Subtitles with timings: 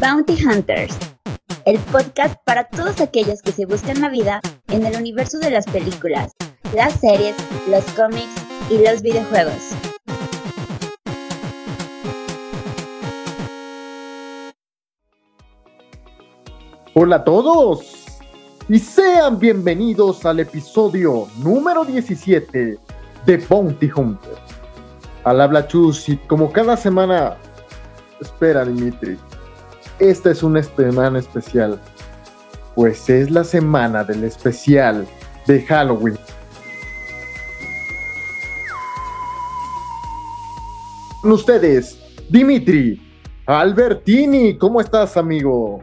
[0.00, 0.96] Bounty Hunters,
[1.64, 5.66] el podcast para todos aquellos que se buscan la vida en el universo de las
[5.66, 6.30] películas,
[6.72, 7.34] las series,
[7.68, 8.30] los cómics
[8.70, 9.72] y los videojuegos.
[16.94, 18.06] Hola a todos
[18.68, 22.78] y sean bienvenidos al episodio número 17
[23.26, 24.38] de Bounty Hunters.
[25.24, 27.36] Al habla Chus y como cada semana,
[28.20, 29.18] espera Dimitri,
[29.98, 31.80] esta es una semana especial,
[32.74, 35.06] pues es la semana del especial
[35.46, 36.18] de Halloween.
[41.22, 43.00] Con ustedes, Dimitri
[43.46, 45.82] Albertini, ¿cómo estás, amigo?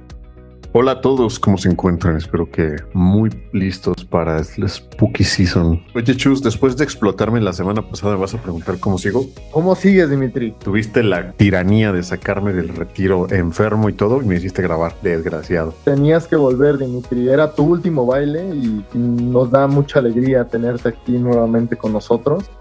[0.78, 2.18] Hola a todos, ¿cómo se encuentran?
[2.18, 5.82] Espero que muy listos para el Spooky Season.
[5.96, 9.26] Oye, Chus, después de explotarme la semana pasada, ¿me vas a preguntar cómo sigo?
[9.52, 10.54] ¿Cómo sigues, Dimitri?
[10.62, 15.74] Tuviste la tiranía de sacarme del retiro enfermo y todo y me hiciste grabar, desgraciado.
[15.86, 17.30] Tenías que volver, Dimitri.
[17.30, 22.52] Era tu último baile y nos da mucha alegría tenerte aquí nuevamente con nosotros.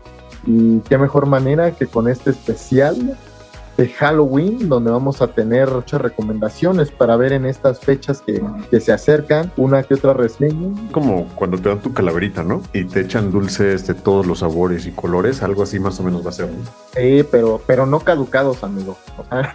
[0.46, 3.18] Y qué mejor manera que con este especial
[3.76, 8.80] de Halloween, donde vamos a tener muchas recomendaciones para ver en estas fechas que, que,
[8.80, 10.68] se acercan, una que otra reseña.
[10.92, 12.62] Como cuando te dan tu calaverita, ¿no?
[12.72, 16.24] Y te echan dulces de todos los sabores y colores, algo así más o menos
[16.24, 16.48] va a ser.
[16.48, 16.58] ¿no?
[16.94, 18.96] Sí, pero, pero no caducados, amigo.
[19.18, 19.54] O sea,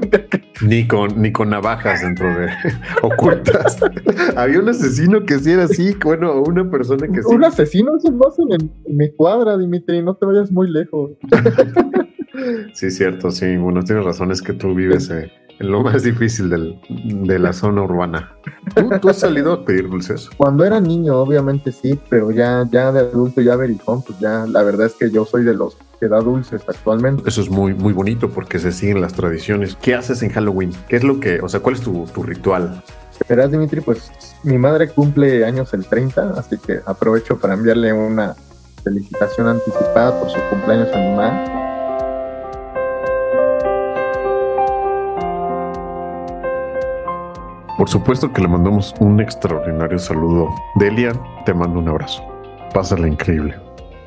[0.62, 2.48] ni, con, ni con navajas dentro de
[3.02, 3.78] ocultas.
[4.36, 7.28] Había un asesino que sí era así, bueno, una persona que sí.
[7.28, 11.12] Un asesino es más en, en mi cuadra, Dimitri, no te vayas muy lejos.
[12.74, 13.56] Sí, cierto, sí.
[13.56, 17.52] Bueno, tienes razón, es que tú vives eh, en lo más difícil del, de la
[17.52, 18.32] zona urbana.
[18.74, 20.30] ¿Tú, ¿Tú, has salido a pedir dulces?
[20.36, 24.62] Cuando era niño, obviamente sí, pero ya, ya de adulto, ya vericón, pues ya la
[24.62, 27.22] verdad es que yo soy de los que da dulces actualmente.
[27.28, 29.76] Eso es muy, muy bonito porque se siguen las tradiciones.
[29.80, 30.72] ¿Qué haces en Halloween?
[30.88, 32.82] ¿Qué es lo que, o sea, cuál es tu, tu ritual?
[33.28, 34.10] Verás, Dimitri, pues
[34.42, 38.34] mi madre cumple años el 30, así que aprovecho para enviarle una
[38.82, 41.71] felicitación anticipada por su cumpleaños a mi mamá.
[47.82, 50.50] Por supuesto que le mandamos un extraordinario saludo.
[50.76, 52.22] Delia, te mando un abrazo.
[52.72, 53.56] Pásala increíble.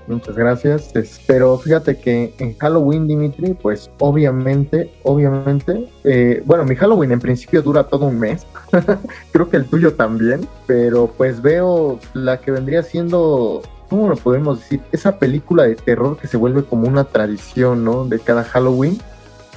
[0.08, 0.94] Muchas gracias.
[1.28, 7.62] Pero fíjate que en Halloween, Dimitri, pues obviamente, obviamente, eh, bueno, mi Halloween en principio
[7.62, 8.48] dura todo un mes.
[9.34, 10.48] Creo que el tuyo también.
[10.68, 14.80] Pero pues veo la que vendría siendo, ¿cómo lo podemos decir?
[14.94, 18.06] Esa película de terror que se vuelve como una tradición, ¿no?
[18.06, 18.98] De cada Halloween.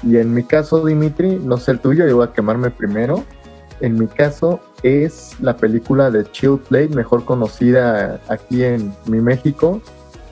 [0.03, 3.23] Y en mi caso, Dimitri, no sé el tuyo, yo voy a quemarme primero
[3.81, 9.81] en mi caso es la película de Chill Play, mejor conocida aquí en mi México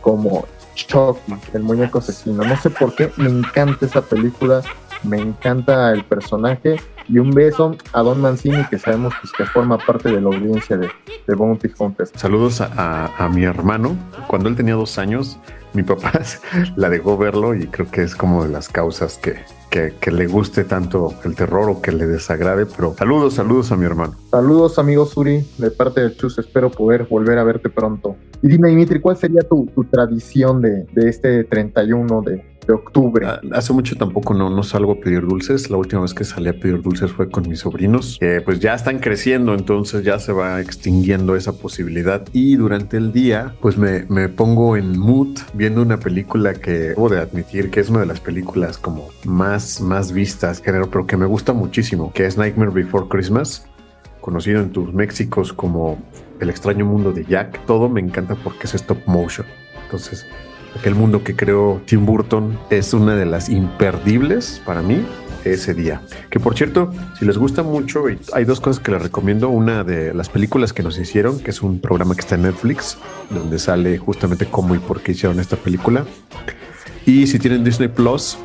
[0.00, 2.44] como Chucky, el muñeco asesino.
[2.44, 4.62] No sé por qué, me encanta esa película,
[5.02, 6.76] me encanta el personaje
[7.08, 10.76] y un beso a Don Mancini que sabemos pues, que forma parte de la audiencia
[10.76, 10.88] de,
[11.26, 12.12] de Bounty Hunters.
[12.16, 13.96] Saludos a, a, a mi hermano.
[14.26, 15.38] Cuando él tenía dos años,
[15.76, 16.12] mi papá
[16.76, 19.36] la dejó verlo y creo que es como de las causas que,
[19.70, 23.76] que, que, le guste tanto el terror o que le desagrade, pero saludos, saludos a
[23.76, 24.14] mi hermano.
[24.30, 28.16] Saludos, amigo Suri, de parte de Chus, espero poder volver a verte pronto.
[28.42, 33.26] Y dime, Dimitri, ¿cuál sería tu, tu tradición de, de, este 31 de, de octubre?
[33.52, 36.52] Hace mucho tampoco no, no salgo a pedir dulces, la última vez que salí a
[36.52, 40.60] pedir dulces fue con mis sobrinos, que pues ya están creciendo, entonces ya se va
[40.60, 45.98] extinguiendo esa posibilidad y durante el día pues me, me pongo en mood viendo una
[45.98, 50.60] película que debo de admitir que es una de las películas como más, más vistas,
[50.60, 53.66] género, pero que me gusta muchísimo, que es Nightmare Before Christmas,
[54.20, 55.98] conocido en tus Méxicos como
[56.40, 57.64] El extraño mundo de Jack.
[57.66, 59.46] Todo me encanta porque es stop motion.
[59.84, 60.26] Entonces,
[60.78, 65.04] aquel mundo que creó Tim Burton es una de las imperdibles para mí
[65.44, 66.02] ese día.
[66.30, 69.48] Que por cierto, si les gusta mucho, hay dos cosas que les recomiendo.
[69.48, 72.98] Una de las películas que nos hicieron, que es un programa que está en Netflix,
[73.30, 76.04] donde sale justamente cómo y por qué hicieron esta película.
[77.04, 78.36] Y si tienen Disney Plus,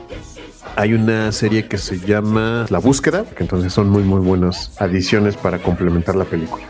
[0.75, 5.35] hay una serie que se llama La Búsqueda, que entonces son muy, muy buenas adiciones
[5.35, 6.63] para complementar la película.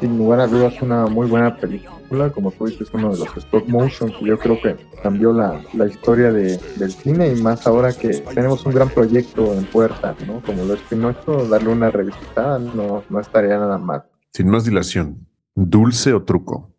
[0.00, 1.99] Sin lugar a dudas, una muy buena película.
[2.34, 5.86] Como tú dices, uno de los stop motion que yo creo que cambió la, la
[5.86, 10.42] historia de, del cine y más ahora que tenemos un gran proyecto en puerta, ¿no?
[10.44, 14.04] Como lo es Pinocho, darle una revisitada no, no estaría nada mal.
[14.32, 16.70] Sin más dilación, ¿dulce o truco?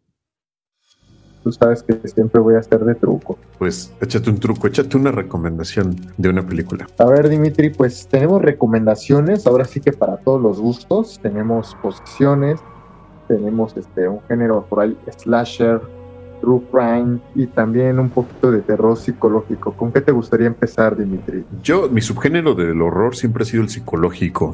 [1.44, 3.38] tú sabes que siempre voy a hacer de truco.
[3.58, 6.88] Pues échate un truco, échate una recomendación de una película.
[6.98, 12.60] A ver, Dimitri, pues tenemos recomendaciones, ahora sí que para todos los gustos, tenemos posiciones,
[13.32, 15.80] tenemos este un género por ahí slasher,
[16.42, 19.72] true crime y también un poquito de terror psicológico.
[19.72, 21.46] ¿Con qué te gustaría empezar, Dimitri?
[21.64, 24.54] Yo, mi subgénero del horror siempre ha sido el psicológico.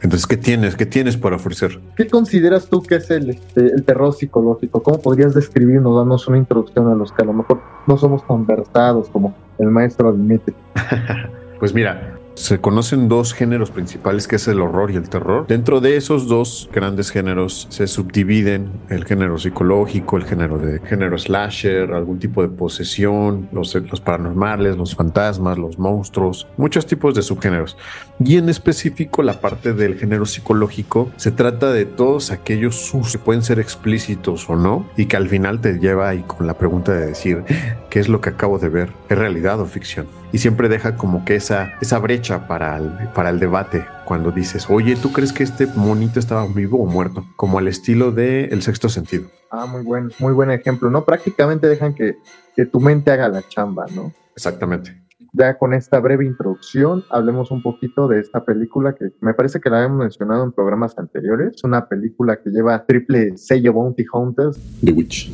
[0.00, 0.76] Entonces, ¿qué tienes?
[0.76, 1.80] ¿Qué tienes para ofrecer?
[1.96, 4.82] ¿Qué consideras tú que es el, este, el terror psicológico?
[4.82, 9.08] ¿Cómo podrías describirnos, darnos una introducción a los que a lo mejor no somos conversados
[9.08, 10.54] como el maestro Dimitri?
[11.58, 15.46] pues mira, se conocen dos géneros principales que es el horror y el terror.
[15.46, 21.16] Dentro de esos dos grandes géneros se subdividen el género psicológico, el género de género
[21.16, 27.22] slasher, algún tipo de posesión, los, los paranormales, los fantasmas, los monstruos, muchos tipos de
[27.22, 27.76] subgéneros.
[28.24, 33.18] Y en específico la parte del género psicológico se trata de todos aquellos sus que
[33.18, 36.92] pueden ser explícitos o no y que al final te lleva ahí con la pregunta
[36.92, 37.44] de decir
[37.90, 41.24] qué es lo que acabo de ver, es realidad o ficción y siempre deja como
[41.24, 45.44] que esa, esa brecha para el, para el debate cuando dices, oye, ¿tú crees que
[45.44, 47.24] este monito estaba vivo o muerto?
[47.36, 49.28] Como al estilo de El sexto sentido.
[49.52, 51.04] Ah, muy buen, muy buen ejemplo, ¿no?
[51.04, 52.16] Prácticamente dejan que,
[52.56, 54.12] que tu mente haga la chamba, ¿no?
[54.34, 55.00] Exactamente.
[55.32, 59.70] Ya con esta breve introducción, hablemos un poquito de esta película que me parece que
[59.70, 61.62] la hemos mencionado en programas anteriores.
[61.62, 64.58] Una película que lleva triple sello Bounty Hunters.
[64.84, 65.30] The Witch.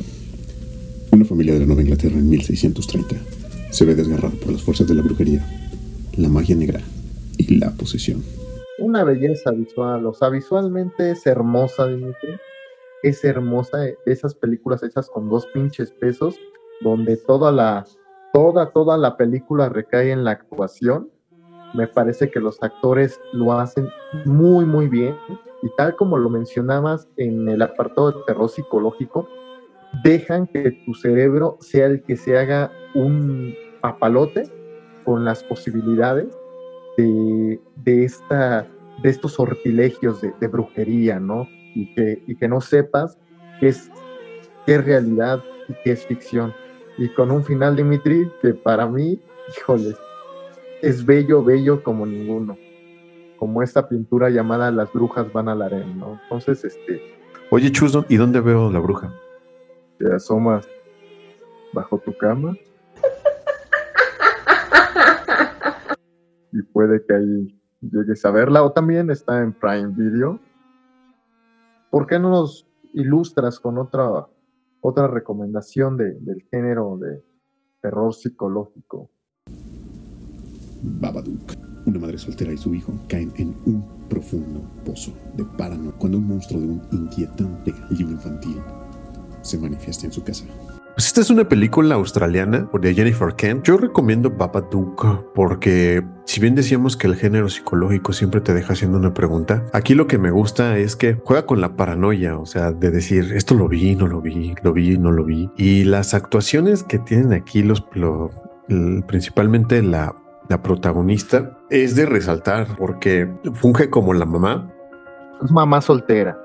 [1.09, 3.40] Una familia de la Nueva Inglaterra en 1630
[3.71, 5.43] se ve desgarrado por las fuerzas de la brujería,
[6.17, 6.81] la magia negra
[7.37, 8.21] y la posesión.
[8.79, 12.37] Una belleza visual, o sea, visualmente es hermosa, Dimitri.
[13.03, 16.35] Es hermosa esas películas hechas con dos pinches pesos,
[16.81, 17.85] donde toda la,
[18.33, 21.09] toda, toda la película recae en la actuación.
[21.73, 23.87] Me parece que los actores lo hacen
[24.25, 25.15] muy, muy bien.
[25.63, 29.27] Y tal como lo mencionabas en el apartado de terror psicológico,
[30.03, 34.43] dejan que tu cerebro sea el que se haga un papalote
[35.03, 36.37] con las posibilidades
[36.97, 38.67] de, esta,
[39.01, 41.47] de estos sortilegios de, brujería, ¿no?
[41.73, 43.17] Y que, y que no sepas
[43.59, 43.89] qué es,
[44.65, 46.53] qué es realidad y qué es ficción.
[46.97, 49.19] Y con un final, Dimitri, que para mí,
[49.57, 49.95] híjoles,
[50.81, 52.57] es bello, bello como ninguno.
[53.37, 56.19] Como esta pintura llamada Las brujas van al arena, ¿no?
[56.23, 57.01] Entonces, este...
[57.49, 59.13] Oye, Chus, ¿y dónde veo la bruja?
[60.01, 60.67] Te asomas
[61.73, 62.57] bajo tu cama
[66.51, 70.39] y puede que ahí llegues a verla o también está en Prime Video.
[71.91, 74.25] ¿Por qué no nos ilustras con otra,
[74.79, 77.23] otra recomendación de, del género de
[77.81, 79.11] terror psicológico?
[80.81, 81.51] Babadook.
[81.85, 86.27] Una madre soltera y su hijo caen en un profundo pozo de páramo cuando un
[86.27, 88.57] monstruo de un inquietante libro infantil
[89.41, 90.45] se manifiesta en su casa.
[90.95, 93.65] Pues esta es una película australiana de Jennifer Kent.
[93.65, 98.97] Yo recomiendo Babadook porque si bien decíamos que el género psicológico siempre te deja haciendo
[98.97, 102.73] una pregunta, aquí lo que me gusta es que juega con la paranoia, o sea,
[102.73, 105.49] de decir esto lo vi, no lo vi, lo vi, no lo vi.
[105.55, 107.85] Y las actuaciones que tienen aquí los,
[109.07, 110.13] principalmente la,
[110.49, 114.69] la protagonista es de resaltar porque funge como la mamá.
[115.41, 116.37] Es mamá soltera.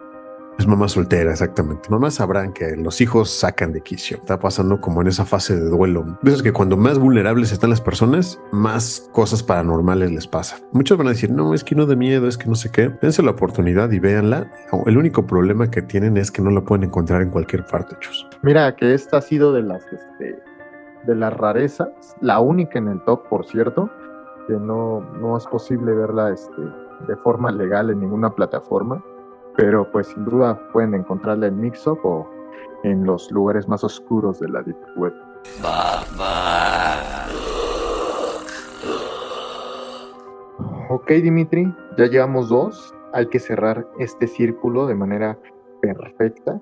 [0.59, 1.91] Es mamá soltera, exactamente.
[1.91, 4.17] Mamás sabrán que los hijos sacan de quicio.
[4.17, 6.19] Está pasando como en esa fase de duelo.
[6.23, 10.57] Ves que cuando más vulnerables están las personas, más cosas paranormales les pasa.
[10.73, 12.91] Muchos van a decir, no, es que no de miedo, es que no sé qué.
[13.03, 14.51] Dense la oportunidad y véanla.
[14.87, 18.27] El único problema que tienen es que no la pueden encontrar en cualquier parte, chus.
[18.43, 20.43] Mira, que esta ha sido de las, este,
[21.07, 23.91] de las rarezas, la única en el top, por cierto,
[24.49, 26.63] que no, no es posible verla este,
[27.07, 29.03] de forma legal en ninguna plataforma
[29.57, 32.29] pero pues sin duda pueden encontrarla en Mixup o
[32.85, 35.15] en los lugares más oscuros de la Deep Web.
[40.89, 42.95] Ok, Dimitri, ya llevamos dos.
[43.13, 45.39] Hay que cerrar este círculo de manera
[45.81, 46.61] perfecta.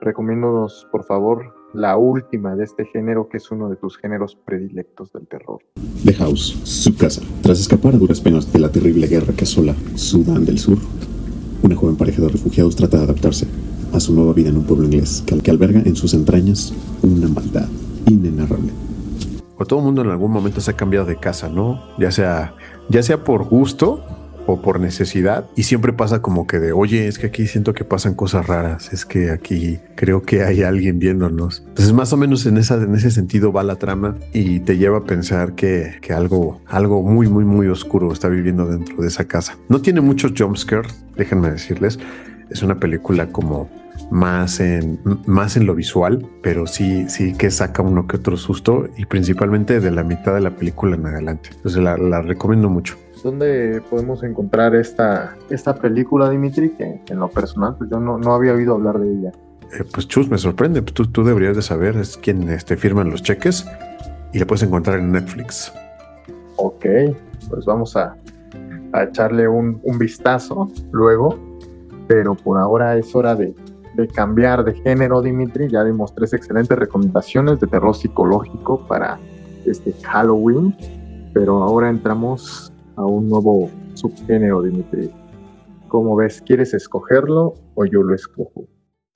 [0.00, 5.12] Recomiéndonos, por favor, la última de este género, que es uno de tus géneros predilectos
[5.12, 5.60] del terror.
[6.04, 7.22] The House, su casa.
[7.42, 10.78] Tras escapar a duras penas de la terrible guerra que asola Sudán del Sur,
[11.62, 13.46] una joven pareja de refugiados trata de adaptarse
[13.92, 16.72] a su nueva vida en un pueblo inglés que, que alberga en sus entrañas
[17.02, 17.68] una maldad
[18.06, 18.72] inenarrable.
[19.56, 21.80] O todo el mundo en algún momento se ha cambiado de casa, ¿no?
[21.98, 22.54] Ya sea,
[22.88, 24.04] ya sea por gusto
[24.48, 27.84] o por necesidad y siempre pasa como que de, oye, es que aquí siento que
[27.84, 31.62] pasan cosas raras, es que aquí creo que hay alguien viéndonos.
[31.68, 34.98] Entonces más o menos en, esa, en ese sentido va la trama y te lleva
[34.98, 39.26] a pensar que, que algo, algo muy, muy, muy oscuro está viviendo dentro de esa
[39.26, 39.58] casa.
[39.68, 41.98] No tiene muchos jumpscares, déjenme decirles,
[42.48, 43.68] es una película como
[44.10, 48.88] más en, más en lo visual, pero sí, sí que saca uno que otro susto
[48.96, 51.50] y principalmente de la mitad de la película en adelante.
[51.52, 52.96] Entonces la, la recomiendo mucho.
[53.22, 56.70] ¿Dónde podemos encontrar esta, esta película, Dimitri?
[56.70, 59.32] Que en lo personal, pues yo no, no había oído hablar de ella.
[59.72, 60.82] eh, pues Chus, me sorprende.
[60.82, 63.66] Tú, tú deberías de saber, es quien este, firman los cheques
[64.32, 65.72] y la puedes encontrar en Netflix.
[66.56, 66.84] Ok,
[67.50, 68.16] pues vamos a,
[68.92, 71.38] a echarle un, un vistazo luego,
[72.06, 73.54] pero por ahora es hora de,
[73.94, 75.68] de cambiar de género, Dimitri.
[75.68, 79.18] Ya dimos tres excelentes recomendaciones de terror psicológico para
[79.66, 80.74] este Halloween,
[81.34, 82.67] pero ahora entramos
[82.98, 85.10] a un nuevo subgénero, Dimitri.
[85.86, 86.42] ¿Cómo ves?
[86.44, 88.66] ¿Quieres escogerlo o yo lo escojo?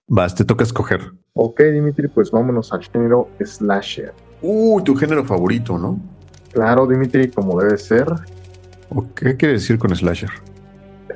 [0.07, 1.01] Vas, te toca escoger.
[1.35, 4.12] Ok, Dimitri, pues vámonos al género slasher.
[4.41, 5.99] Uy, tu género favorito, ¿no?
[6.53, 8.07] Claro, Dimitri, como debe ser.
[8.91, 10.31] ¿O ¿Qué quiere decir con slasher?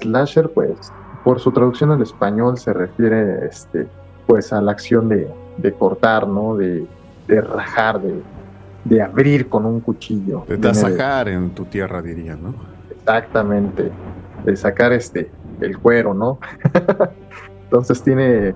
[0.00, 0.92] Slasher, pues,
[1.24, 3.86] por su traducción al español se refiere, este,
[4.26, 6.56] pues, a la acción de, de cortar, ¿no?
[6.56, 6.86] De,
[7.28, 8.22] de rajar, de,
[8.88, 10.44] de abrir con un cuchillo.
[10.48, 12.54] De tasajar en tu tierra, diría, ¿no?
[12.90, 13.90] Exactamente,
[14.44, 16.38] de sacar este, el cuero, ¿no?
[17.64, 18.54] Entonces tiene,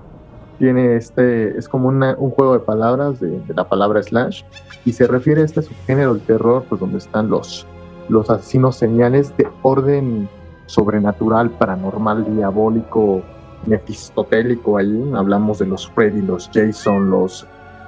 [0.57, 4.43] tiene este, es como una- un juego de palabras de, de la palabra slash
[4.85, 7.67] y se refiere a este subgénero del terror, pues donde están los,
[8.09, 10.29] los asesinos señales de orden
[10.67, 13.21] sobrenatural, paranormal, diabólico,
[13.65, 15.11] mefistotélico ahí.
[15.15, 17.45] Hablamos de los Freddy, los Jason, los...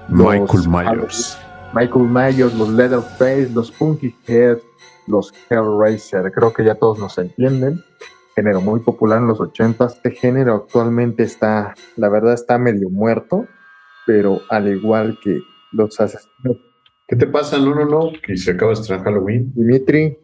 [0.10, 1.38] los Michael Myers.
[1.74, 4.60] Michael Myers, los Leatherface, los Punky Head,
[5.08, 6.32] los Hellraiser.
[6.32, 7.84] Creo que ya todos nos entienden.
[8.36, 9.86] Género muy popular en los 80.
[9.86, 13.48] Este género actualmente está, la verdad, está medio muerto,
[14.06, 16.58] pero al igual que los asesinos.
[17.08, 17.58] ¿Qué te pasa?
[17.58, 18.12] No, no, no.
[18.24, 19.52] Que se acaba de estrenar Halloween.
[19.56, 20.16] Dimitri,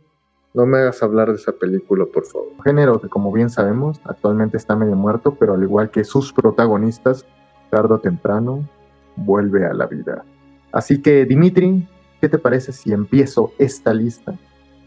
[0.54, 2.50] no me hagas hablar de esa película, por favor.
[2.64, 7.26] Género que, como bien sabemos, actualmente está medio muerto, pero al igual que sus protagonistas,
[7.72, 8.70] tarde o temprano
[9.16, 10.24] vuelve a la vida.
[10.72, 11.88] Así que, Dimitri,
[12.22, 14.36] ¿qué te parece si empiezo esta lista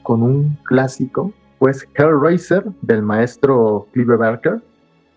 [0.02, 1.32] con un clásico?
[1.58, 4.60] Pues Hellraiser del maestro Clive Barker.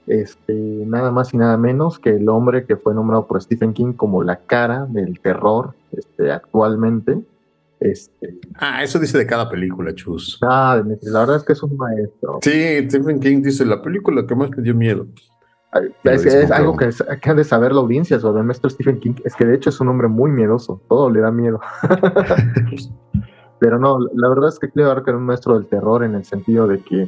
[0.07, 3.93] Este, nada más y nada menos que el hombre que fue nombrado por Stephen King
[3.93, 7.19] como la cara del terror este, actualmente.
[7.79, 10.39] Este, Ah, eso dice de cada película, Chus.
[10.43, 12.39] Ah, Dimitri, la verdad es que es un maestro.
[12.41, 15.07] Sí, Stephen King dice la película que más me dio miedo.
[16.03, 16.89] Es, es algo que,
[17.21, 19.13] que han de saber la audiencia sobre el maestro Stephen King.
[19.25, 20.81] Es que de hecho es un hombre muy miedoso.
[20.87, 21.59] Todo le da miedo.
[23.59, 26.25] Pero no, la verdad es que Clive Barker es un maestro del terror en el
[26.25, 27.07] sentido de que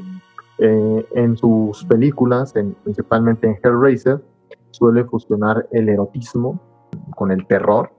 [0.60, 4.22] eh, en sus películas, en- principalmente en Hellraiser,
[4.72, 6.60] suele fusionar el erotismo
[7.16, 7.92] con el terror.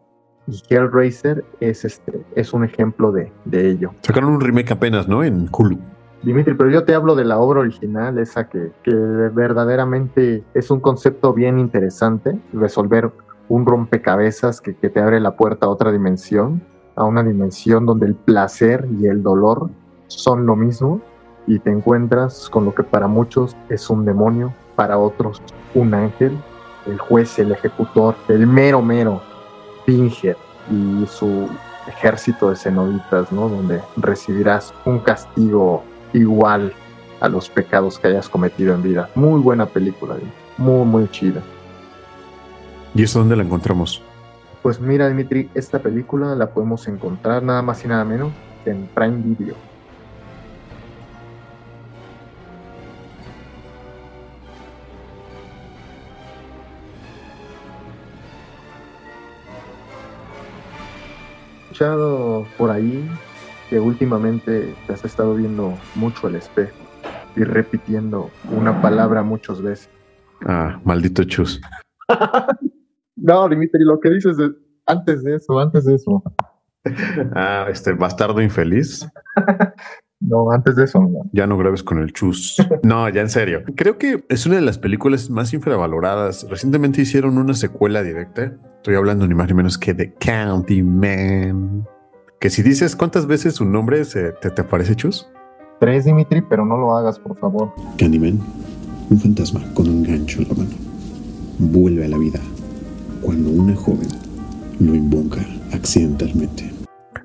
[0.47, 3.91] Y Hellraiser es, este, es un ejemplo de, de ello.
[4.03, 5.23] Sacaron un remake apenas, ¿no?
[5.23, 5.79] En Hulu.
[6.23, 10.81] Dimitri, pero yo te hablo de la obra original, esa que, que verdaderamente es un
[10.81, 13.13] concepto bien interesante, resolver
[13.49, 16.63] un rompecabezas que, que te abre la puerta a otra dimensión,
[16.97, 19.71] a una dimensión donde el placer y el dolor
[20.09, 21.01] son lo mismo
[21.47, 25.41] y te encuentras con lo que para muchos es un demonio, para otros
[25.75, 26.37] un ángel,
[26.87, 29.21] el juez, el ejecutor, el mero mero,
[29.87, 30.37] Pinger
[30.71, 31.49] y su
[31.87, 33.49] ejército de cenobitas, ¿no?
[33.49, 36.73] Donde recibirás un castigo igual
[37.21, 39.11] a los pecados que hayas cometido en vida.
[39.15, 40.17] Muy buena película,
[40.57, 41.43] muy, muy chida.
[42.95, 44.03] ¿Y eso dónde la encontramos?
[44.63, 48.33] Pues mira, Dimitri, esta película la podemos encontrar nada más y nada menos
[48.65, 49.55] que en Prime Video.
[61.71, 63.09] Escuchado por ahí
[63.71, 66.77] que últimamente te has estado viendo mucho al espejo
[67.37, 69.91] y repitiendo una palabra muchas veces.
[70.47, 71.61] Ah, maldito Chus.
[73.17, 74.53] No, Dimitri, lo que dices de-
[74.87, 76.23] antes de eso, antes de eso.
[77.35, 79.07] Ah, este bastardo infeliz.
[80.21, 81.31] No, antes de eso, no.
[81.33, 82.57] Ya no grabes con el Chus.
[82.83, 83.63] No, ya en serio.
[83.77, 86.45] Creo que es una de las películas más infravaloradas.
[86.51, 88.53] Recientemente hicieron una secuela directa.
[88.79, 91.85] Estoy hablando ni más ni menos que de Candyman.
[92.41, 95.27] Que si dices cuántas veces su nombre se, te, te aparece Chus.
[95.81, 97.73] Tres, Dimitri, pero no lo hagas, por favor.
[97.97, 98.41] Candyman,
[99.11, 100.71] un fantasma con un gancho en la mano,
[101.59, 102.39] vuelve a la vida
[103.23, 104.09] cuando una joven
[104.79, 105.41] lo invoca
[105.73, 106.71] accidentalmente.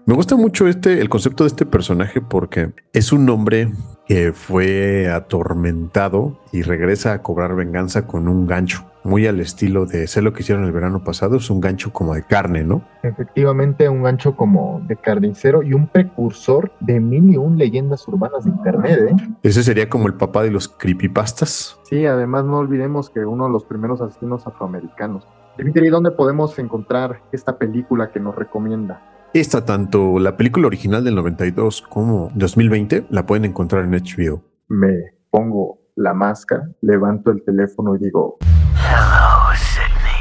[0.07, 3.71] Me gusta mucho este, el concepto de este personaje porque es un hombre
[4.07, 10.07] que fue atormentado y regresa a cobrar venganza con un gancho, muy al estilo de
[10.07, 12.83] sé lo que hicieron el verano pasado, es un gancho como de carne, ¿no?
[13.03, 18.45] Efectivamente, un gancho como de carnicero y un precursor de mil y un leyendas urbanas
[18.45, 19.15] de internet, ¿eh?
[19.43, 21.79] Ese sería como el papá de los creepypastas.
[21.83, 25.27] Sí, además no olvidemos que uno de los primeros asesinos afroamericanos.
[25.57, 29.01] Dimitri, ¿dónde podemos encontrar esta película que nos recomienda?
[29.33, 34.43] Esta, tanto la película original del 92 como 2020, la pueden encontrar en HBO.
[34.67, 38.37] Me pongo la máscara, levanto el teléfono y digo,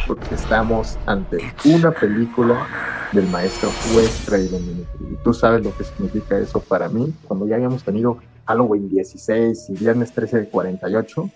[0.07, 2.67] Porque estamos ante una película
[3.13, 4.87] del maestro Wes Craven.
[5.01, 7.15] Y tú sabes lo que significa eso para mí.
[7.29, 11.31] Cuando ya habíamos tenido Halloween 16 y Viernes 13 de 48,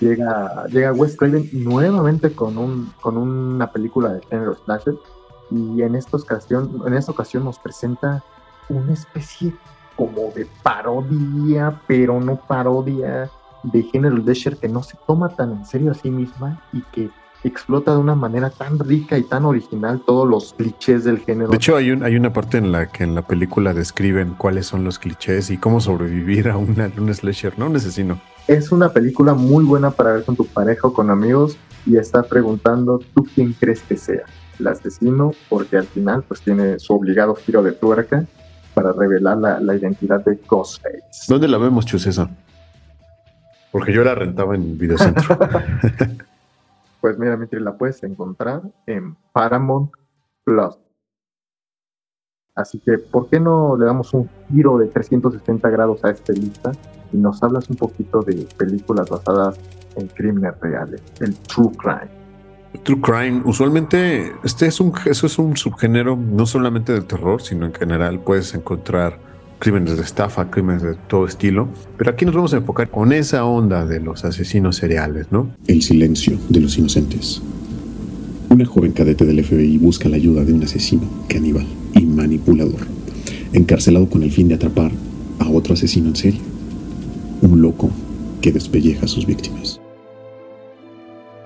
[0.00, 4.94] llega, llega Wes Craven nuevamente con, un, con una película de género slasher
[5.50, 8.22] y en esta ocasión, en esta ocasión nos presenta
[8.68, 9.52] una especie
[9.96, 13.30] como de parodia, pero no parodia
[13.64, 17.10] de género slasher que no se toma tan en serio a sí misma y que
[17.44, 21.50] explota de una manera tan rica y tan original todos los clichés del género.
[21.50, 24.66] De hecho, hay, un, hay una parte en la que en la película describen cuáles
[24.66, 27.66] son los clichés y cómo sobrevivir a una, un slasher, ¿no?
[27.66, 28.18] Un asesino.
[28.48, 31.56] Es una película muy buena para ver con tu pareja o con amigos
[31.86, 34.24] y está preguntando, ¿tú quién crees que sea?
[34.58, 35.32] ¿El asesino?
[35.48, 38.24] Porque al final pues tiene su obligado giro de tuerca
[38.72, 41.26] para revelar la, la identidad de Ghostface.
[41.28, 42.30] ¿Dónde la vemos, Chusesa?
[43.74, 45.36] Porque yo la rentaba en el videocentro.
[47.00, 49.90] Pues mira, Mitri, la puedes encontrar en Paramount
[50.42, 50.78] Plus.
[52.54, 56.72] Así que, ¿por qué no le damos un giro de 360 grados a esta lista
[57.12, 59.58] y nos hablas un poquito de películas basadas
[59.96, 62.08] en crímenes reales, el true crime?
[62.84, 67.66] True crime, usualmente este es un, eso es un subgénero no solamente del terror, sino
[67.66, 69.18] en general puedes encontrar
[69.58, 71.68] crímenes de estafa, crímenes de todo estilo.
[71.96, 75.50] Pero aquí nos vamos a enfocar con esa onda de los asesinos seriales, ¿no?
[75.66, 77.42] El silencio de los inocentes.
[78.50, 82.86] Una joven cadete del FBI busca la ayuda de un asesino, caníbal y manipulador,
[83.52, 84.92] encarcelado con el fin de atrapar
[85.40, 86.40] a otro asesino en serie.
[87.42, 87.90] Un loco
[88.40, 89.80] que despelleja a sus víctimas.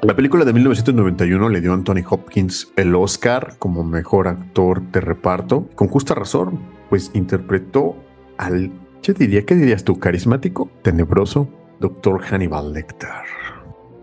[0.03, 5.01] La película de 1991 le dio a Anthony Hopkins el Oscar como mejor actor de
[5.01, 7.97] reparto, con justa razón, pues interpretó
[8.37, 8.71] al,
[9.03, 9.99] yo diría, ¿qué dirías tú?
[9.99, 11.49] Carismático, tenebroso,
[11.81, 13.09] Doctor Hannibal Lecter.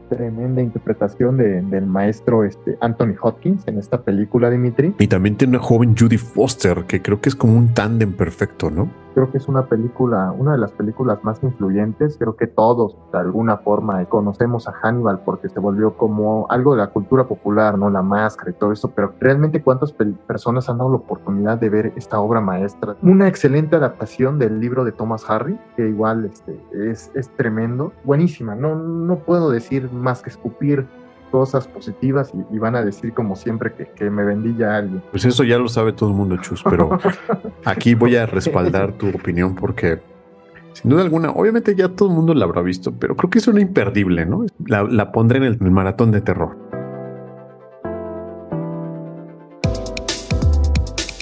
[0.09, 4.93] Tremenda interpretación de, del maestro este, Anthony Hopkins en esta película, Dimitri.
[4.99, 8.69] Y también tiene una joven Judy Foster, que creo que es como un tándem perfecto,
[8.69, 8.89] ¿no?
[9.15, 12.17] Creo que es una película, una de las películas más influyentes.
[12.19, 16.79] Creo que todos, de alguna forma, conocemos a Hannibal porque se volvió como algo de
[16.81, 17.89] la cultura popular, ¿no?
[17.89, 18.91] La máscara y todo eso.
[18.93, 22.97] Pero realmente, ¿cuántas personas han dado la oportunidad de ver esta obra maestra?
[23.01, 27.93] Una excelente adaptación del libro de Thomas Harry, que igual este, es, es tremendo.
[28.03, 28.53] Buenísima.
[28.53, 30.85] No, no puedo decir más que escupir
[31.31, 34.77] cosas positivas y, y, van a decir como siempre que, que, me vendí ya a
[34.77, 35.03] alguien.
[35.11, 36.97] Pues eso ya lo sabe todo el mundo, Chus, pero
[37.65, 39.99] aquí voy a respaldar tu opinión porque
[40.73, 43.47] sin duda alguna, obviamente ya todo el mundo la habrá visto, pero creo que es
[43.47, 44.45] una imperdible, ¿no?
[44.65, 46.57] La, la pondré en el, el maratón de terror.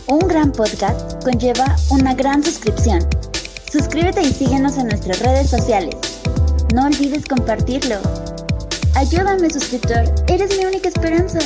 [0.08, 3.00] Un gran podcast conlleva una gran suscripción.
[3.72, 5.96] Suscríbete y síguenos en nuestras redes sociales.
[6.74, 7.98] No olvides compartirlo.
[8.96, 10.04] Ayúdame, suscriptor.
[10.28, 11.40] Eres mi única esperanza.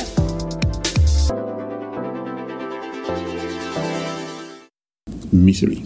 [5.32, 5.82] Misery.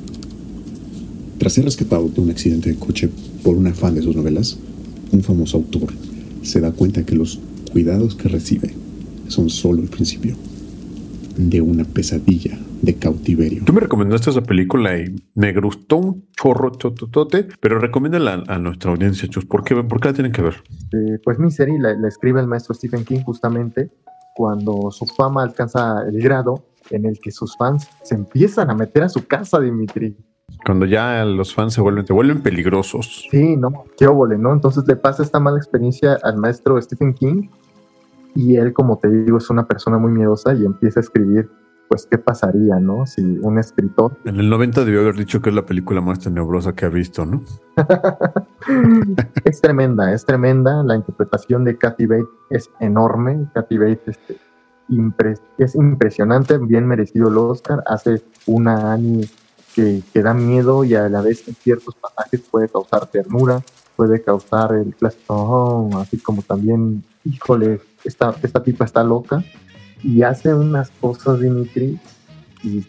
[1.38, 3.08] Tras ser rescatado de un accidente de coche
[3.44, 4.58] por una fan de sus novelas,
[5.12, 5.92] un famoso autor
[6.42, 7.38] se da cuenta que los
[7.70, 8.74] cuidados que recibe
[9.28, 10.36] son solo el principio
[11.36, 13.64] de una pesadilla de cautiverio.
[13.64, 18.90] Tú me recomendaste esa película y me gustó un chorro tototote, pero recomiéndala a nuestra
[18.90, 19.46] audiencia, Chus.
[19.46, 20.62] ¿Por qué, ¿Por qué la tienen que ver?
[20.92, 23.90] Eh, pues Misery la, la escribe el maestro Stephen King justamente
[24.34, 29.04] cuando su fama alcanza el grado en el que sus fans se empiezan a meter
[29.04, 30.16] a su casa, Dimitri.
[30.64, 33.26] Cuando ya los fans se vuelven, se vuelven peligrosos.
[33.30, 34.52] Sí, no, qué óvole, ¿no?
[34.52, 37.48] Entonces le pasa esta mala experiencia al maestro Stephen King
[38.34, 41.50] y él, como te digo, es una persona muy miedosa y empieza a escribir,
[41.92, 43.04] pues, ¿qué pasaría, no?
[43.04, 44.16] Si un escritor...
[44.24, 47.26] En el 90 debió haber dicho que es la película más tenebrosa que ha visto,
[47.26, 47.42] ¿no?
[49.44, 50.82] es tremenda, es tremenda.
[50.84, 53.46] La interpretación de Kathy Bates es enorme.
[53.52, 54.38] Kathy Bates este,
[54.88, 57.84] impre es impresionante, bien merecido el Oscar.
[57.86, 59.28] Hace una Annie
[59.74, 63.60] que, que da miedo y a la vez en ciertos pasajes puede causar ternura,
[63.96, 69.44] puede causar el clásico, oh, así como también, híjole, esta, esta tipa está loca
[70.02, 71.98] y hace unas cosas, Dimitri,
[72.62, 72.84] y,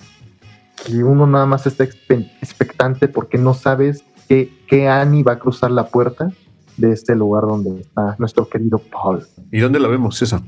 [0.87, 5.71] y uno nada más está expectante porque no sabes qué, qué Annie va a cruzar
[5.71, 6.31] la puerta
[6.77, 9.25] de este lugar donde está nuestro querido Paul.
[9.51, 10.41] ¿Y dónde la vemos, César?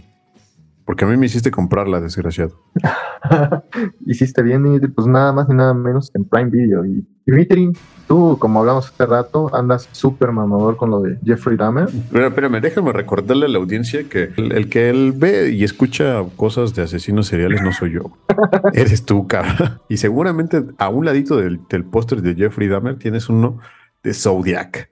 [0.85, 2.61] Porque a mí me hiciste comprarla, desgraciado.
[4.05, 6.85] Hiciste bien, Dimitri, pues nada más y nada menos en Prime Video.
[6.85, 7.71] Y Dimitri,
[8.07, 11.89] tú, como hablamos hace rato, andas súper mamador con lo de Jeffrey Dahmer.
[12.11, 16.23] Pero espérame, déjame recordarle a la audiencia que el, el, que él ve y escucha
[16.35, 18.11] cosas de asesinos seriales no soy yo.
[18.73, 19.81] Eres tú, cara.
[19.89, 23.57] Y seguramente a un ladito del, del póster de Jeffrey Dahmer tienes uno
[24.03, 24.91] de Zodiac.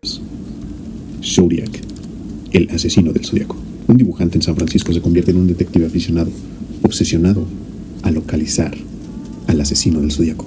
[1.21, 1.81] Zodiac,
[2.51, 3.55] el asesino del zodiaco.
[3.87, 6.31] Un dibujante en San Francisco se convierte en un detective aficionado,
[6.81, 7.45] obsesionado
[8.01, 8.73] a localizar
[9.47, 10.45] al asesino del zodiaco.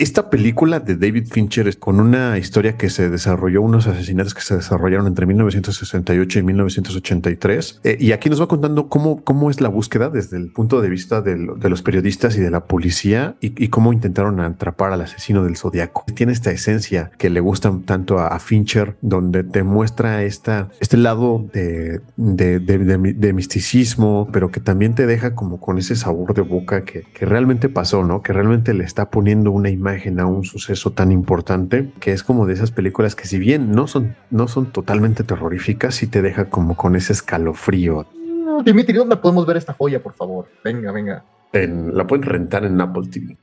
[0.00, 4.40] Esta película de David Fincher es con una historia que se desarrolló, unos asesinatos que
[4.40, 7.80] se desarrollaron entre 1968 y 1983.
[7.84, 10.88] Eh, y aquí nos va contando cómo, cómo es la búsqueda desde el punto de
[10.88, 15.58] vista de, los periodistas y de la policía y, cómo intentaron atrapar al asesino del
[15.58, 16.06] zodiaco.
[16.14, 21.46] Tiene esta esencia que le gusta tanto a, Fincher, donde te muestra esta, este lado
[21.52, 27.02] de, de, misticismo, pero que también te deja como con ese sabor de boca que,
[27.12, 28.22] que realmente pasó, ¿no?
[28.22, 32.46] Que realmente le está poniendo una imagen a un suceso tan importante que es como
[32.46, 36.46] de esas películas que si bien no son, no son totalmente terroríficas, sí te deja
[36.46, 38.06] como con ese escalofrío.
[38.64, 40.46] Dimitri, ¿dónde podemos ver esta joya, por favor?
[40.64, 41.24] Venga, venga.
[41.52, 43.36] la pueden rentar en Apple TV.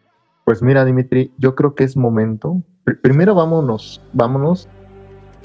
[0.46, 2.62] Pues mira, Dimitri, yo creo que es momento.
[3.02, 4.70] primero vámonos, vámonos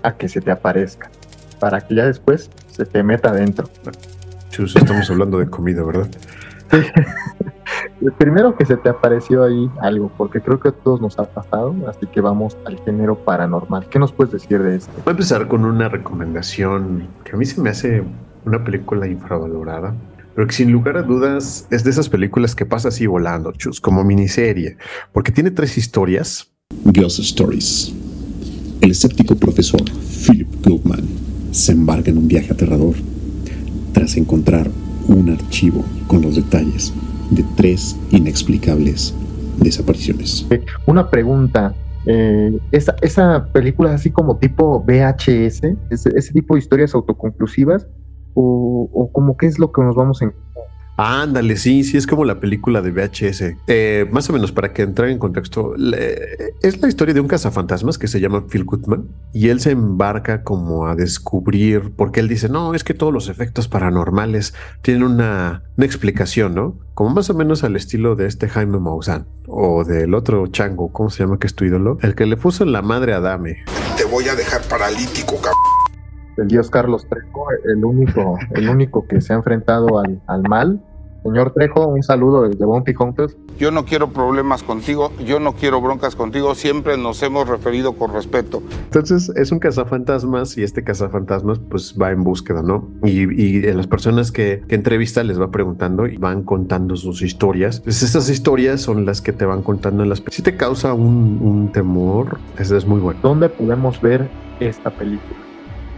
[0.02, 1.10] a que se te aparezca,
[1.58, 3.68] para que ya después se te meta adentro.
[4.50, 6.08] Chus, estamos hablando de comida, ¿verdad?
[8.10, 11.74] Primero que se te apareció ahí algo, porque creo que a todos nos ha pasado,
[11.88, 13.88] así que vamos al género paranormal.
[13.88, 14.90] ¿Qué nos puedes decir de esto?
[15.04, 18.02] Voy a empezar con una recomendación que a mí se me hace
[18.44, 19.94] una película infravalorada,
[20.34, 23.80] pero que sin lugar a dudas es de esas películas que pasa así volando, chus,
[23.80, 24.78] como miniserie,
[25.12, 26.48] porque tiene tres historias.
[26.84, 27.94] Ghost Stories.
[28.80, 29.82] El escéptico profesor
[30.26, 31.06] Philip Goldman
[31.52, 32.94] se embarca en un viaje aterrador
[33.92, 34.70] tras encontrar
[35.06, 36.92] un archivo con los detalles
[37.35, 39.14] de tres inexplicables
[39.59, 40.47] desapariciones.
[40.87, 41.75] Una pregunta.
[42.07, 47.87] Eh, esa, esa, película así como tipo VHS, ese, tipo de historias autoconclusivas,
[48.35, 50.25] o, o como qué es lo que nos vamos a
[51.04, 53.56] Ándale, sí, sí, es como la película de VHS.
[53.66, 57.98] Eh, más o menos para que entre en contexto, es la historia de un cazafantasmas
[57.98, 62.48] que se llama Phil Goodman y él se embarca como a descubrir, porque él dice,
[62.48, 66.78] no, es que todos los efectos paranormales tienen una, explicación, ¿no?
[66.94, 71.10] Como más o menos al estilo de este Jaime Maussan o del otro chango, ¿cómo
[71.10, 71.98] se llama que es tu ídolo?
[72.02, 73.64] El que le puso en la madre a Dame.
[73.96, 75.82] Te voy a dejar paralítico, cabrón
[76.36, 80.82] el dios Carlos Trejo, el único, el único que se ha enfrentado al, al mal.
[81.22, 83.37] Señor Trejo, un saludo desde Bounty Hunters.
[83.58, 88.12] Yo no quiero problemas contigo, yo no quiero broncas contigo, siempre nos hemos referido con
[88.12, 88.62] respeto.
[88.87, 92.88] Entonces es un cazafantasmas y este cazafantasmas pues va en búsqueda, ¿no?
[93.04, 97.80] Y, y las personas que, que, entrevista les va preguntando y van contando sus historias.
[97.80, 100.22] Pues estas historias son las que te van contando en las...
[100.28, 103.20] Si te causa un, un temor, eso es muy bueno.
[103.22, 105.38] ¿Dónde podemos ver esta película?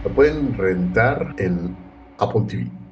[0.03, 1.75] Lo pueden rentar en
[2.19, 2.84] Apple TV.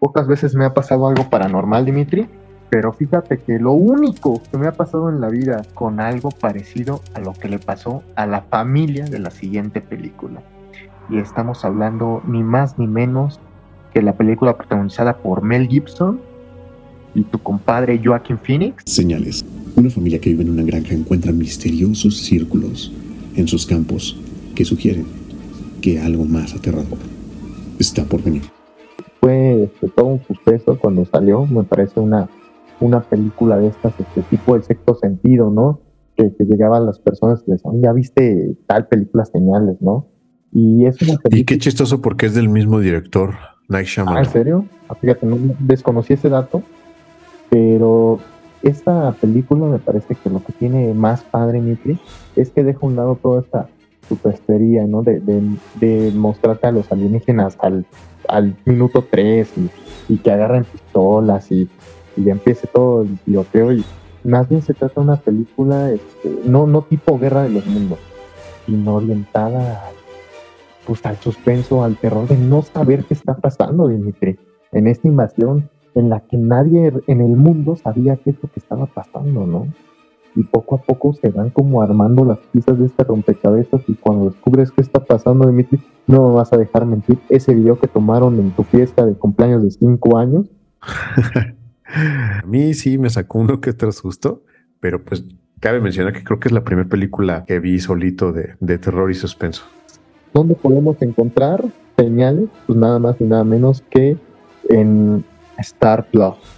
[0.00, 2.28] Pocas veces me ha pasado algo paranormal, Dimitri,
[2.70, 7.00] pero fíjate que lo único que me ha pasado en la vida con algo parecido
[7.14, 10.42] a lo que le pasó a la familia de la siguiente película.
[11.10, 13.40] Y estamos hablando ni más ni menos
[13.92, 16.20] que la película protagonizada por Mel Gibson
[17.14, 18.82] y tu compadre Joaquin Phoenix.
[18.86, 19.44] Señales.
[19.74, 22.92] Una familia que vive en una granja encuentra misteriosos círculos
[23.34, 24.20] en sus campos
[24.54, 25.06] que sugieren
[25.80, 26.98] que algo más aterrador
[27.78, 28.57] está por venir.
[29.20, 32.28] Fue todo un suceso cuando salió, me parece una,
[32.80, 35.80] una película de estas, este tipo de sexto sentido, ¿no?
[36.16, 40.06] Que, que llegaban las personas y decían, ya viste tal película señales, ¿no?
[40.52, 41.40] Y es una película...
[41.40, 43.34] Y qué chistoso porque es del mismo director,
[43.68, 44.18] Night Shyamalan.
[44.18, 44.64] Ah, ¿en serio?
[44.88, 46.62] Ah, fíjate, no desconocí ese dato,
[47.50, 48.18] pero
[48.62, 51.98] esta película me parece que lo que tiene más padre, Mitri,
[52.36, 53.68] es que deja a un lado toda esta
[54.08, 55.02] superstería, ¿no?
[55.02, 57.84] De, de, mostrarte a los alienígenas al,
[58.28, 59.52] al minuto 3
[60.08, 61.68] y, que agarren pistolas y,
[62.16, 63.84] y empiece todo el tiroteo y
[64.24, 67.98] más bien se trata de una película este, no, no tipo Guerra de los Mundos,
[68.66, 69.84] sino orientada
[70.86, 74.38] pues, al suspenso, al terror de no saber qué está pasando, Dimitri,
[74.72, 78.60] en esta invasión en la que nadie en el mundo sabía qué es lo que
[78.60, 79.66] estaba pasando, ¿no?
[80.38, 84.30] Y poco a poco se van como armando las piezas de este rompecabezas y cuando
[84.30, 88.38] descubres qué está pasando, Dimitri, no me vas a dejar mentir, ese video que tomaron
[88.38, 90.46] en tu fiesta de cumpleaños de cinco años.
[91.84, 94.44] a mí sí me sacó uno que otro susto,
[94.78, 95.24] pero pues
[95.58, 99.10] cabe mencionar que creo que es la primera película que vi solito de, de terror
[99.10, 99.64] y suspenso.
[100.32, 101.64] ¿Dónde podemos encontrar
[101.96, 102.48] señales?
[102.68, 104.16] Pues nada más y nada menos que
[104.68, 105.24] en
[105.58, 106.57] Star Plus.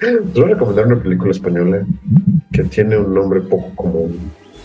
[0.00, 1.86] Voy a recomendar una película española
[2.52, 4.18] que tiene un nombre poco común,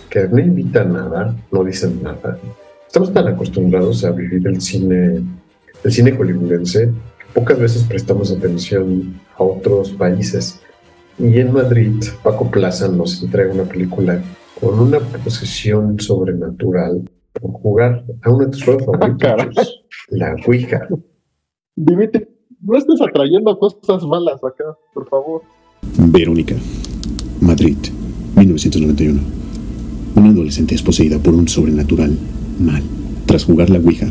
[0.09, 2.39] que no invita a nada, no dicen nada.
[2.87, 5.21] Estamos tan acostumbrados a vivir el cine,
[5.83, 10.61] el cine hollywoodense, que pocas veces prestamos atención a otros países.
[11.19, 14.21] Y en Madrid, Paco Plaza nos entrega una película
[14.59, 17.09] con una posesión sobrenatural
[17.41, 20.87] jugar a uno de tus juegos Ah, favoritos, la Ouija.
[21.75, 22.27] Dimitri,
[22.65, 25.41] no estés atrayendo cosas malas acá, por favor.
[25.97, 26.55] Verónica,
[27.39, 27.77] Madrid,
[28.35, 29.21] 1991.
[30.15, 32.17] Una adolescente es poseída por un sobrenatural
[32.59, 32.81] mal
[33.25, 34.07] tras jugar la Ouija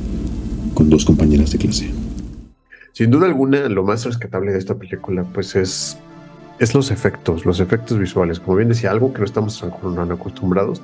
[0.75, 1.91] con dos compañeras de clase.
[2.93, 5.99] Sin duda alguna, lo más rescatable de esta película, pues es,
[6.61, 8.39] es los efectos, los efectos visuales.
[8.39, 9.65] Como bien decía, algo que no estamos
[9.97, 10.81] tan acostumbrados.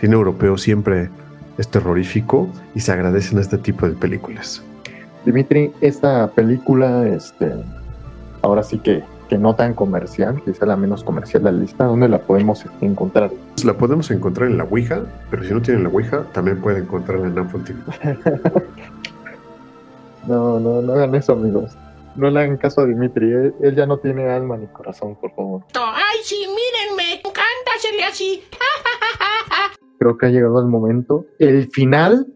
[0.00, 1.08] Cine europeo siempre
[1.58, 4.64] es terrorífico y se agradecen este tipo de películas.
[5.24, 7.52] Dimitri, esta película, este,
[8.42, 12.08] ahora sí que, que no tan comercial, quizá la menos comercial de la lista, ¿dónde
[12.08, 13.30] la podemos encontrar?
[13.64, 17.28] La podemos encontrar en la Ouija, pero si no tienen la Ouija, también pueden encontrarla
[17.28, 18.22] en Apple TV.
[20.26, 21.76] No, no, no hagan eso, amigos.
[22.14, 25.34] No le hagan caso a Dimitri, él, él ya no tiene alma ni corazón, por
[25.34, 25.62] favor.
[25.74, 28.44] Ay, sí, mírenme, encanta hacerle así.
[29.98, 32.26] Creo que ha llegado el momento, el final,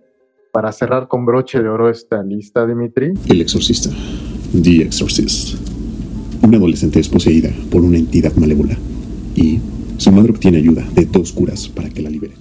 [0.57, 3.12] para cerrar con broche de oro esta lista, Dimitri.
[3.29, 3.90] El exorcista,
[4.55, 5.61] The Exorcist.
[6.42, 8.75] Una adolescente es poseída por una entidad malévola
[9.35, 9.61] y
[9.99, 12.38] su madre obtiene ayuda de dos curas para que la liberen.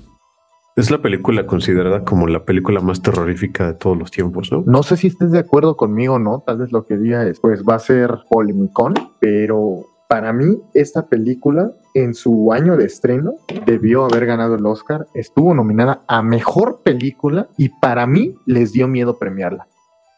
[0.77, 4.63] Es la película considerada como la película más terrorífica de todos los tiempos, ¿no?
[4.65, 7.41] No sé si estés de acuerdo conmigo o no, tal vez lo que diga es,
[7.41, 13.35] pues va a ser polémicón, pero para mí esta película en su año de estreno
[13.65, 18.87] debió haber ganado el Oscar, estuvo nominada a Mejor Película y para mí les dio
[18.87, 19.67] miedo premiarla.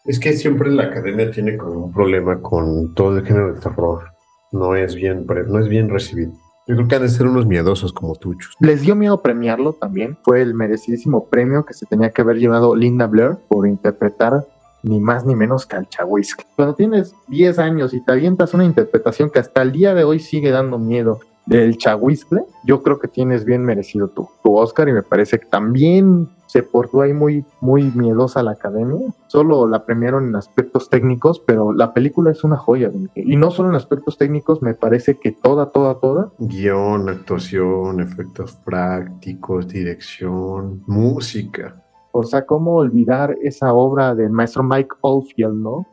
[0.05, 4.03] Es que siempre la academia tiene como un problema con todo el género de terror.
[4.51, 6.31] No es bien, no es bien recibido.
[6.67, 8.55] Yo creo que han de ser unos miedosos como tuchos.
[8.59, 10.17] Les dio miedo premiarlo también.
[10.23, 14.45] Fue el merecidísimo premio que se tenía que haber llevado Linda Blair por interpretar
[14.87, 16.45] ni más ni menos que al Chawisky.
[16.55, 20.19] Cuando tienes 10 años y te avientas una interpretación que hasta el día de hoy
[20.19, 24.93] sigue dando miedo del Chawiscle, yo creo que tienes bien merecido tu, tu Oscar y
[24.93, 29.13] me parece que también se portó ahí muy, muy miedosa la academia.
[29.27, 32.91] Solo la premiaron en aspectos técnicos, pero la película es una joya.
[33.15, 36.31] Y no solo en aspectos técnicos, me parece que toda, toda, toda.
[36.39, 41.75] Guión, actuación, efectos prácticos, dirección, música.
[42.19, 45.85] O sea, ¿cómo olvidar esa obra del maestro Mike Oldfield, ¿no?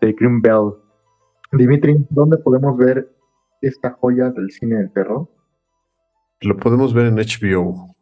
[0.00, 0.72] De Green Bell.
[1.52, 3.08] Dimitri, ¿dónde podemos ver
[3.60, 5.28] esta joya del cine del terror?
[6.40, 7.94] Lo podemos ver en HBO.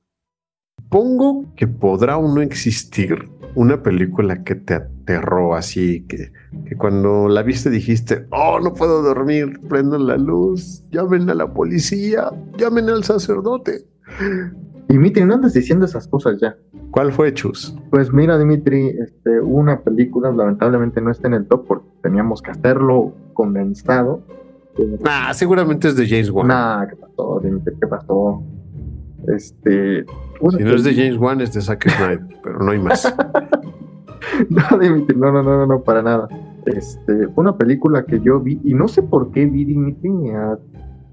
[0.78, 6.33] Supongo que podrá o no existir una película que te aterró así, que,
[6.66, 11.52] que, cuando la viste dijiste, oh, no puedo dormir, prendan la luz, llamen a la
[11.52, 13.85] policía, llamen al sacerdote.
[14.88, 16.57] Dimitri, no andes diciendo esas cosas ya.
[16.90, 17.77] ¿Cuál fue, Chus?
[17.90, 22.53] Pues mira, Dimitri, este, una película, lamentablemente no está en el top porque teníamos que
[22.53, 24.22] hacerlo condensado.
[25.05, 26.48] Ah, seguramente es de James Wan.
[26.48, 27.74] Nah, ¿qué pasó, Dimitri?
[27.79, 28.42] ¿Qué pasó?
[29.27, 30.07] Este.
[30.07, 33.14] Si no es de James Wan, es de Zack Snyder, pero no hay más.
[34.48, 36.29] no, Dimitri, no, no, no, no, para nada.
[36.64, 40.59] Este, una película que yo vi, y no sé por qué vi Dimitri a,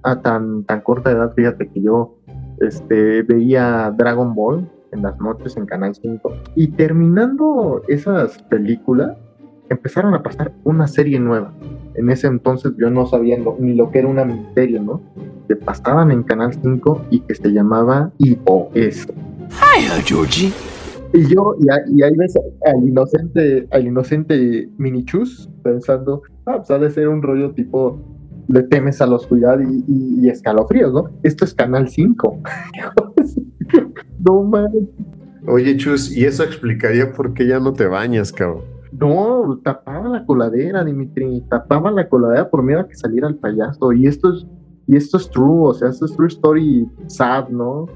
[0.04, 2.16] a tan, tan corta edad, fíjate que yo
[2.60, 6.34] este, veía Dragon Ball en las noches en Canal 5.
[6.56, 9.18] Y terminando esas películas,
[9.70, 11.54] empezaron a pasar una serie nueva.
[11.96, 15.02] En ese entonces yo no sabía lo, ni lo que era una misterio, ¿no?
[15.48, 19.08] Que pasaban en Canal 5 y que se llamaba IOS.
[19.50, 20.52] Hi, Georgie.
[21.13, 22.34] Y yo, y, y ahí ves
[22.65, 28.14] al inocente, al inocente Minichus pensando, ah, pues ha de ser un rollo tipo
[28.47, 31.10] le temes a la oscuridad y, y, y escalofríos, ¿no?
[31.23, 32.41] Esto es Canal 5.
[34.19, 34.84] no mames.
[35.47, 38.63] Oye, Chus, y eso explicaría por qué ya no te bañas, cabrón.
[38.91, 43.91] No, tapaba la coladera, Dimitri, tapaba la coladera por miedo a que saliera el payaso.
[43.93, 44.47] Y esto es,
[44.88, 47.88] y esto es true, o sea, esto es true story sad, ¿no?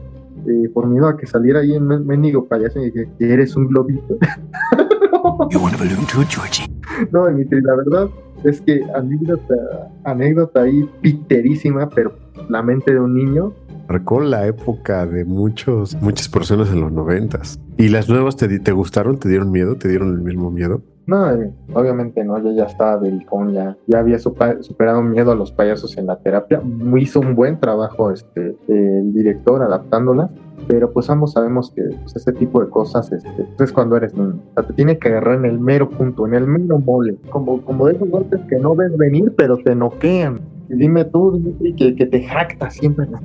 [0.45, 4.17] Eh, por miedo a que saliera ahí en mendigo payaso y dije, eres un globito.
[5.49, 6.65] You want a balloon too, Georgie?
[7.11, 8.09] No, Dimitri, la verdad
[8.43, 9.55] es que anécdota,
[10.03, 12.13] anécdota ahí piterísima, pero
[12.49, 13.53] la mente de un niño.
[13.87, 17.59] Marcó la época de muchos, muchas personas en los noventas.
[17.77, 19.17] ¿Y las nuevas te, te gustaron?
[19.17, 19.75] ¿Te dieron miedo?
[19.75, 20.81] ¿Te dieron el mismo miedo?
[21.09, 25.31] No, eh, obviamente no, yo ya estaba del con, ya, ya había super, superado miedo
[25.31, 26.61] a los payasos en la terapia.
[26.99, 30.29] Hizo un buen trabajo este, el director adaptándolas,
[30.67, 34.39] pero pues ambos sabemos que pues, este tipo de cosas este, es cuando eres niño.
[34.51, 37.61] O sea, te tiene que agarrar en el mero punto, en el mero mole, como,
[37.63, 40.41] como de esos golpes que no ves venir, pero te noquean.
[40.69, 43.21] Y dime tú, Dimitri, que, que te jactas siempre en la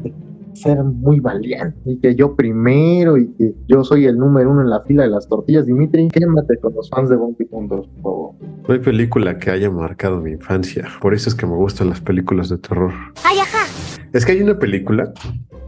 [0.54, 4.70] ser muy valiente y que yo primero y que yo soy el número uno en
[4.70, 5.66] la fila de las tortillas.
[5.66, 8.34] Dimitri, quémate con los fans de Bumpy Puntos, por favor.
[8.68, 10.88] No hay película que haya marcado mi infancia.
[11.00, 12.92] Por eso es que me gustan las películas de terror.
[13.24, 13.93] Ay, ajá.
[14.14, 15.12] Es que hay una película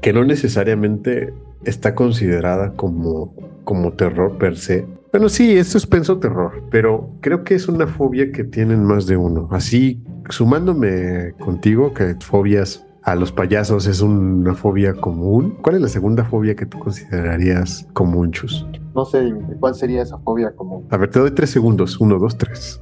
[0.00, 3.34] que no necesariamente está considerada como
[3.66, 4.86] como terror per se.
[5.12, 9.16] Bueno, sí, es suspenso terror, pero creo que es una fobia que tienen más de
[9.16, 9.48] uno.
[9.50, 15.58] Así, sumándome contigo, que fobias a los payasos es una fobia común.
[15.62, 18.66] ¿Cuál es la segunda fobia que tú considerarías común, Chus?
[18.94, 20.86] No sé, ¿cuál sería esa fobia común?
[20.90, 22.00] A ver, te doy tres segundos.
[22.00, 22.80] Uno, dos, tres.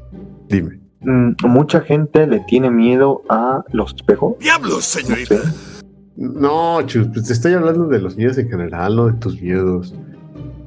[0.49, 0.84] Dime.
[1.05, 4.39] Mm, mucha gente le tiene miedo a los espejos.
[4.39, 5.37] ¡Diablos, señorita!
[6.17, 9.95] No, Chus, pues te estoy hablando de los miedos en general, no de tus miedos.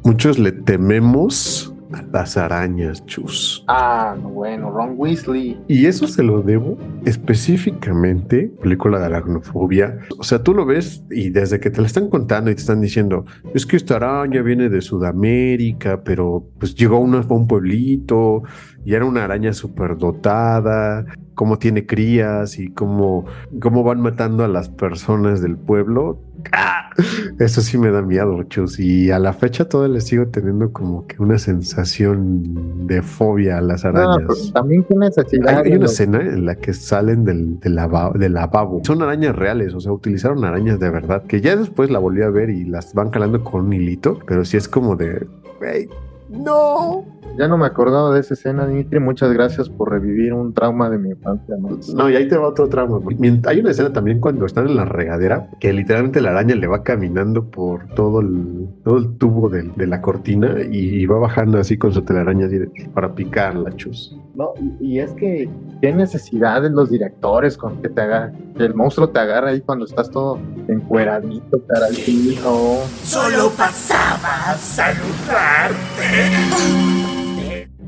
[0.04, 3.64] Muchos le tememos a las arañas, Chus.
[3.68, 5.60] Ah, no, bueno, Ron Weasley.
[5.68, 10.00] Y eso se lo debo específicamente, película de aracnofobia.
[10.18, 12.82] O sea, tú lo ves y desde que te la están contando y te están
[12.82, 17.48] diciendo, es que esta araña viene de Sudamérica, pero pues llegó a un, a un
[17.48, 18.44] pueblito
[18.86, 23.26] y era una araña súper dotada, cómo tiene crías y cómo,
[23.62, 26.20] cómo van matando a las personas del pueblo.
[27.40, 28.80] Eso sí me da miedo, Chus.
[28.80, 33.62] Y a la fecha todavía le sigo teniendo como que una sensación de fobia a
[33.62, 34.24] las No, arañas.
[34.28, 35.48] pues también qué necesidad.
[35.50, 38.82] Hay, hay una los- escena en la que salen del, del, lava- del lavabo.
[38.84, 42.30] Son arañas reales, o sea, utilizaron arañas de verdad, que ya después la volví a
[42.30, 45.28] ver y las van calando con un hilito, pero sí es como de,
[45.60, 45.90] "Güey,
[46.30, 47.06] no.
[47.38, 49.00] Ya no me acordaba de esa escena, Dimitri.
[49.00, 51.56] Muchas gracias por revivir un trauma de mi infancia.
[51.60, 51.78] ¿no?
[51.94, 52.68] No, y ahí te va otro.
[52.68, 56.66] Mient- Hay una escena también cuando están en la regadera, que literalmente la araña le
[56.66, 61.78] va caminando por todo el, todo el tubo de, la cortina y, va bajando así
[61.78, 62.48] con su telaraña
[62.94, 64.18] para picarla, chus.
[64.34, 65.48] No, y, y es que
[65.82, 69.62] qué necesidad de los directores con que te haga, que el monstruo te agarre ahí
[69.62, 71.94] cuando estás todo encueradito, caray.
[71.94, 72.78] sí, no.
[73.04, 76.17] Solo pasaba a saludarte.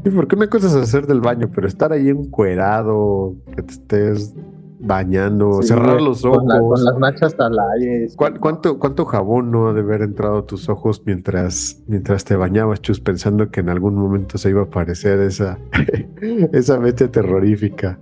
[0.06, 3.74] ¿Y por qué una cosa es hacer del baño, pero estar ahí encuerado, que te
[3.74, 4.34] estés
[4.80, 6.40] bañando, Sí, cerrar los ojos?
[6.40, 8.08] Con, la- con las nachas al aire.
[8.08, 8.16] sí.
[8.16, 12.36] ¿Cuán- ¿Cuánto, ¿Cuánto jabón no ha de haber entrado a tus ojos mientras, mientras te
[12.38, 15.58] bañabas, Chus, pensando que en algún momento se iba a aparecer esa,
[16.54, 18.00] esa bestia terrorífica?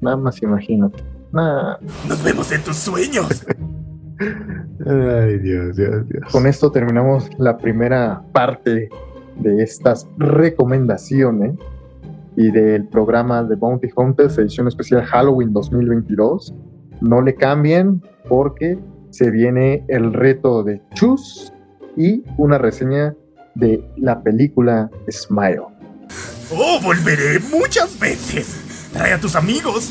[0.00, 1.02] Nada más imagínate.
[1.32, 1.76] Nah,
[2.08, 3.44] Nos vemos en tus sueños.
[4.86, 6.32] Ay, Dios, Dios, Dios.
[6.32, 8.88] con esto terminamos la primera parte
[9.40, 11.54] de estas recomendaciones
[12.36, 16.54] y del programa de Bounty Hunters, edición especial Halloween 2022.
[17.00, 18.78] No le cambien porque
[19.10, 21.52] se viene el reto de Chus
[21.96, 23.14] y una reseña
[23.54, 25.62] de la película Smile.
[26.52, 28.90] Oh, volveré muchas veces.
[28.92, 29.90] Trae a tus amigos.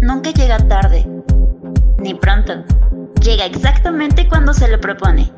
[0.00, 1.06] Nunca llega tarde,
[1.98, 2.64] ni pronto.
[3.20, 5.30] Llega exactamente cuando se lo propone.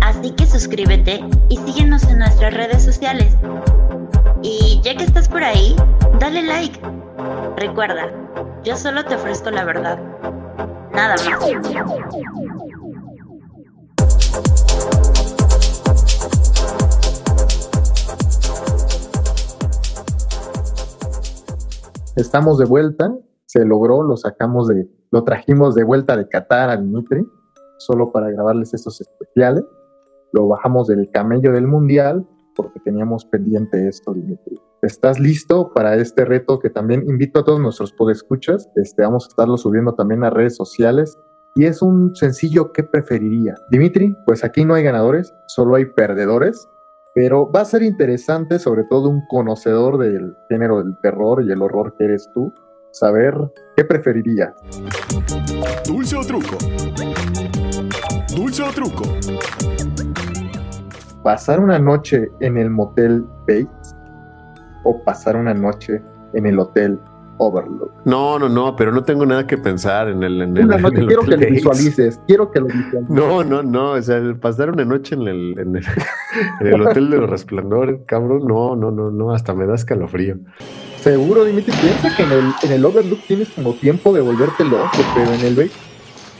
[0.00, 3.36] Así que suscríbete y síguenos en nuestras redes sociales.
[4.42, 5.76] Y ya que estás por ahí,
[6.18, 6.80] dale like.
[7.56, 8.10] Recuerda,
[8.64, 9.98] yo solo te ofrezco la verdad.
[10.92, 12.63] Nada más.
[22.16, 23.12] Estamos de vuelta,
[23.46, 27.26] se logró, lo sacamos de, lo trajimos de vuelta de Qatar a Dimitri,
[27.78, 29.64] solo para grabarles estos especiales.
[30.32, 32.24] Lo bajamos del camello del mundial
[32.54, 34.60] porque teníamos pendiente esto, Dimitri.
[34.82, 38.68] ¿Estás listo para este reto que también invito a todos nuestros podescuchas?
[38.76, 41.18] Este, vamos a estarlo subiendo también a redes sociales.
[41.56, 43.54] Y es un sencillo ¿qué preferiría?
[43.70, 46.68] Dimitri, pues aquí no hay ganadores, solo hay perdedores.
[47.14, 51.62] Pero va a ser interesante, sobre todo un conocedor del género del terror y el
[51.62, 52.52] horror que eres tú,
[52.90, 53.36] saber
[53.76, 54.52] qué preferirías.
[55.86, 56.58] Dulce o truco.
[58.34, 59.04] Dulce o truco.
[61.22, 63.94] ¿Pasar una noche en el motel Bates
[64.82, 66.98] o pasar una noche en el hotel
[67.38, 67.92] Overlook?
[68.04, 70.42] No, no, no, pero no tengo nada que pensar en el.
[70.42, 73.10] En el Una en noche, el quiero que lo visualices, quiero que lo visualices.
[73.10, 73.92] No, no, no.
[73.92, 75.84] O sea, el pasar una noche en el, en el,
[76.60, 80.36] en el Hotel de los Resplandores, cabrón, no, no, no, no, hasta me da escalofrío.
[81.00, 84.88] Seguro, Dimitri, piensa que en el, en el Overlook tienes como tiempo de volverte loco,
[85.14, 85.70] pero en el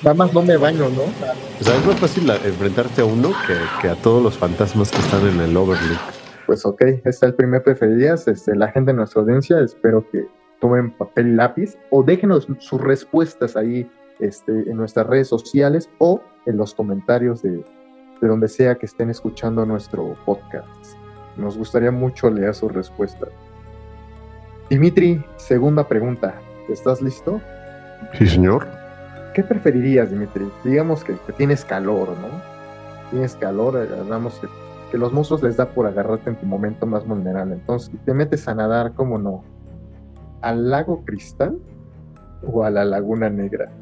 [0.02, 1.02] nada más no me baño, ¿no?
[1.02, 4.98] O sea, es más fácil enfrentarte a uno que, que a todos los fantasmas que
[4.98, 5.98] están en el Overlook.
[6.46, 8.28] Pues ok, este es el primer preferirías.
[8.28, 10.26] Este, la gente de nuestra audiencia, espero que
[10.64, 13.86] tomen papel y lápiz o déjenos sus respuestas ahí
[14.18, 17.62] este, en nuestras redes sociales o en los comentarios de,
[18.22, 20.66] de donde sea que estén escuchando nuestro podcast.
[21.36, 23.28] Nos gustaría mucho leer sus respuestas.
[24.70, 26.34] Dimitri, segunda pregunta.
[26.70, 27.42] ¿Estás listo?
[28.14, 28.66] Sí, señor.
[29.34, 30.50] ¿Qué preferirías, Dimitri?
[30.64, 32.40] Digamos que, que tienes calor, ¿no?
[33.10, 34.48] Tienes calor, hablamos que,
[34.90, 37.52] que los monstruos les da por agarrarte en tu momento más vulnerable.
[37.52, 39.44] Entonces, si te metes a nadar, ¿cómo no?
[40.44, 41.58] ¿Al lago cristal
[42.46, 43.72] o a la laguna negra?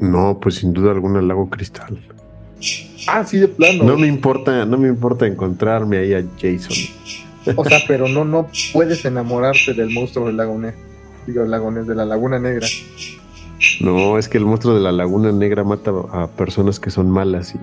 [0.00, 2.00] No, pues sin duda alguna el lago cristal.
[3.06, 3.84] Ah, sí, de plano.
[3.84, 6.76] No me importa, no me importa encontrarme ahí a Jason.
[7.54, 10.80] O sea, pero no, no puedes enamorarte del monstruo del lago negro.
[11.28, 12.66] Digo, el lago negro, de la laguna negra.
[13.80, 17.54] No, es que el monstruo de la laguna negra mata a personas que son malas
[17.54, 17.58] y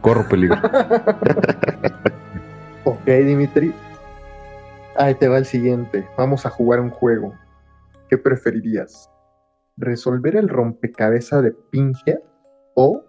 [0.00, 0.58] corro peligro.
[2.84, 3.72] Ok, Dimitri.
[4.96, 6.06] Ahí te va el siguiente.
[6.18, 7.34] Vamos a jugar un juego.
[8.08, 9.08] ¿Qué preferirías?
[9.76, 12.18] ¿Resolver el rompecabezas de Pinhead
[12.74, 13.02] o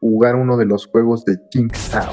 [0.00, 2.12] jugar uno de los juegos de Jigsaw?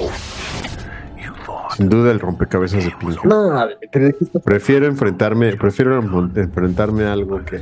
[1.77, 3.23] Sin duda el rompecabezas de Pinhead.
[3.25, 7.61] No, Dimitri, ¿de qué estás Prefiero enfrentarme, prefiero enfren- enfrentarme a algo que,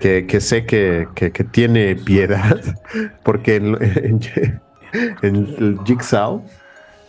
[0.00, 2.58] que, que sé que, que- que tiene piedad,
[3.24, 4.20] porque en, en-
[5.22, 6.42] en el Jigsaw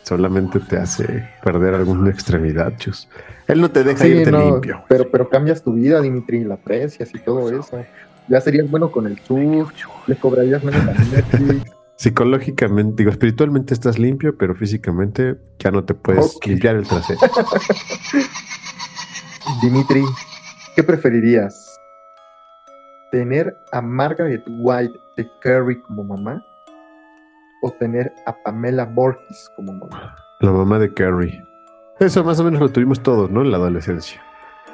[0.05, 3.09] solamente te hace perder alguna extremidad, chus.
[3.47, 4.83] Él no te deja Sí, irte no, limpio.
[4.87, 7.83] Pero, pero cambias tu vida, Dimitri, la aprecias y todo eso.
[8.27, 9.67] Ya serías bueno con el sur,
[10.05, 10.81] le cobrarías menos.
[11.95, 17.19] Psicológicamente, digo, espiritualmente estás limpio, pero físicamente ya no te puedes limpiar el trasero.
[19.61, 20.03] Dimitri,
[20.75, 21.79] ¿qué preferirías?
[23.11, 26.43] ¿Tener a Margaret White de Carrie como mamá?
[27.65, 30.15] ¿O tener a Pamela Borges como mamá?
[30.39, 31.43] La mamá de Carrie.
[31.99, 33.41] Eso más o menos lo tuvimos todos, ¿no?
[33.41, 34.21] En la adolescencia.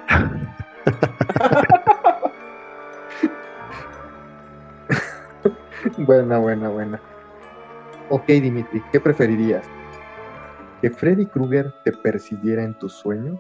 [6.00, 7.00] Buena, buena, buena.
[8.10, 9.66] Ok, Dimitri, ¿qué preferirías?
[10.82, 13.40] ¿Que Freddy Krueger te persiguiera en tus sueños?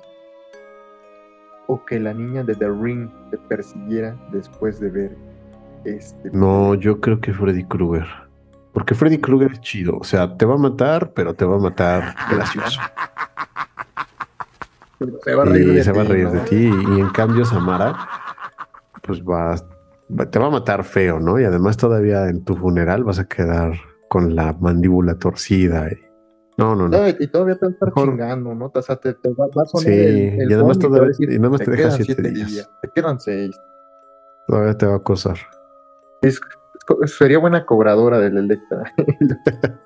[1.67, 5.17] ¿O que la niña de The Ring te persiguiera después de ver
[5.83, 6.29] este?
[6.31, 8.30] No, yo creo que Freddy Krueger.
[8.73, 9.97] Porque Freddy Krueger es chido.
[9.99, 12.79] O sea, te va a matar, pero te va a matar gracioso.
[15.23, 16.31] Se va a reír Y de se va a ti, reír ¿no?
[16.33, 16.55] de ti.
[16.95, 17.97] Y en cambio, Samara,
[19.01, 19.55] pues va,
[20.29, 21.39] te va a matar feo, ¿no?
[21.39, 23.73] Y además, todavía en tu funeral vas a quedar
[24.09, 25.87] con la mandíbula torcida.
[25.91, 25.99] y-
[26.57, 27.07] No, no, no.
[27.09, 28.71] Y todavía te va a estar chingando, ¿no?
[28.73, 31.07] O sea, te, te va, va a sonar Sí, el, el y además te todavía-
[31.07, 32.69] decir, y nada más te deja siete siete días".
[32.81, 33.59] Te quedan seis.
[34.47, 35.37] Todavía te va a acosar.
[36.21, 36.39] Es-
[37.05, 38.83] sería buena cobradora del Electra.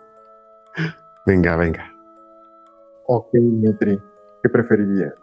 [1.26, 1.92] Venga, venga.
[3.08, 4.00] ok, Dimitri,
[4.44, 5.16] ¿qué preferirías?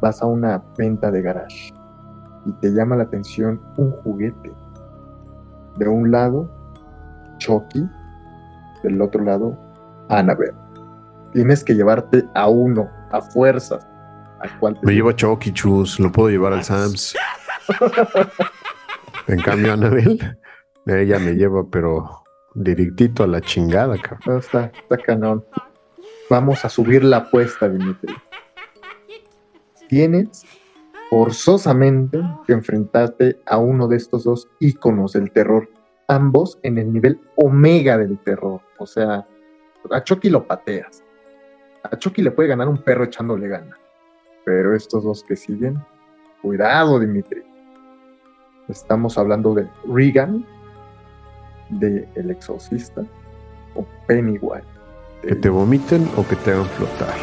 [0.00, 1.72] Vas a una venta de garage
[2.44, 4.52] y te llama la atención un juguete.
[5.76, 6.50] De un lado,
[7.38, 7.88] Chucky,
[8.82, 9.56] del otro lado,
[10.08, 10.54] Annabelle.
[11.32, 13.86] Tienes que llevarte a uno, a fuerzas.
[14.40, 17.16] ¿A cuál te Me llevo a Chucky Chus, lo puedo llevar al Sams.
[19.26, 20.36] En cambio, Anabel,
[20.86, 22.22] ella me lleva, pero
[22.54, 24.38] directito a la chingada, cabrón.
[24.38, 25.44] Está, está canón.
[26.30, 28.14] Vamos a subir la apuesta, Dimitri.
[29.88, 30.44] Tienes
[31.10, 35.68] forzosamente que enfrentarte a uno de estos dos íconos del terror,
[36.08, 38.60] ambos en el nivel omega del terror.
[38.78, 39.26] O sea,
[39.90, 41.02] a Chucky lo pateas.
[41.82, 43.76] A Chucky le puede ganar un perro echándole gana.
[44.44, 45.78] Pero estos dos que siguen,
[46.42, 47.42] cuidado, Dimitri.
[48.68, 50.44] Estamos hablando de Regan,
[51.70, 53.02] de El Exorcista,
[53.74, 54.64] o Pennywise.
[55.22, 57.14] Que te vomiten o que te hagan flotar.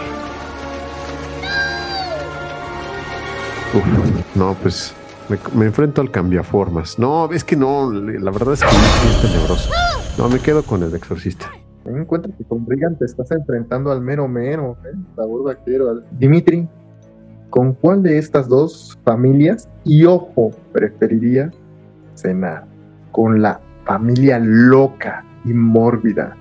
[3.73, 4.93] Uf, no, pues
[5.29, 6.99] me, me enfrento al cambiaformas.
[6.99, 9.69] No, es que no, la verdad es que es tenebroso.
[10.17, 11.49] No, me quedo con el exorcista.
[11.83, 14.91] Ten en cuenta que con Regan te estás enfrentando al mero mero, ¿eh?
[15.15, 15.89] vaquero.
[15.89, 16.67] al- Dimitri,
[17.51, 21.51] ¿con cuál de estas dos familias y ojo preferiría
[22.15, 22.65] cenar?
[23.11, 26.35] ¿Con la familia loca y mórbida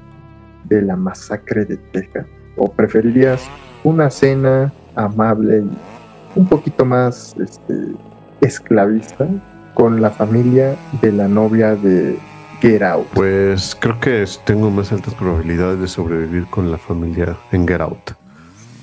[0.64, 2.26] de la masacre de Texas?
[2.56, 3.42] ¿O preferirías
[3.84, 7.92] una cena amable y un poquito más este,
[8.40, 9.26] esclavista
[9.74, 12.16] con la familia de la novia de
[12.60, 13.08] Get Out?
[13.14, 18.19] Pues creo que tengo más altas probabilidades de sobrevivir con la familia en Get Out.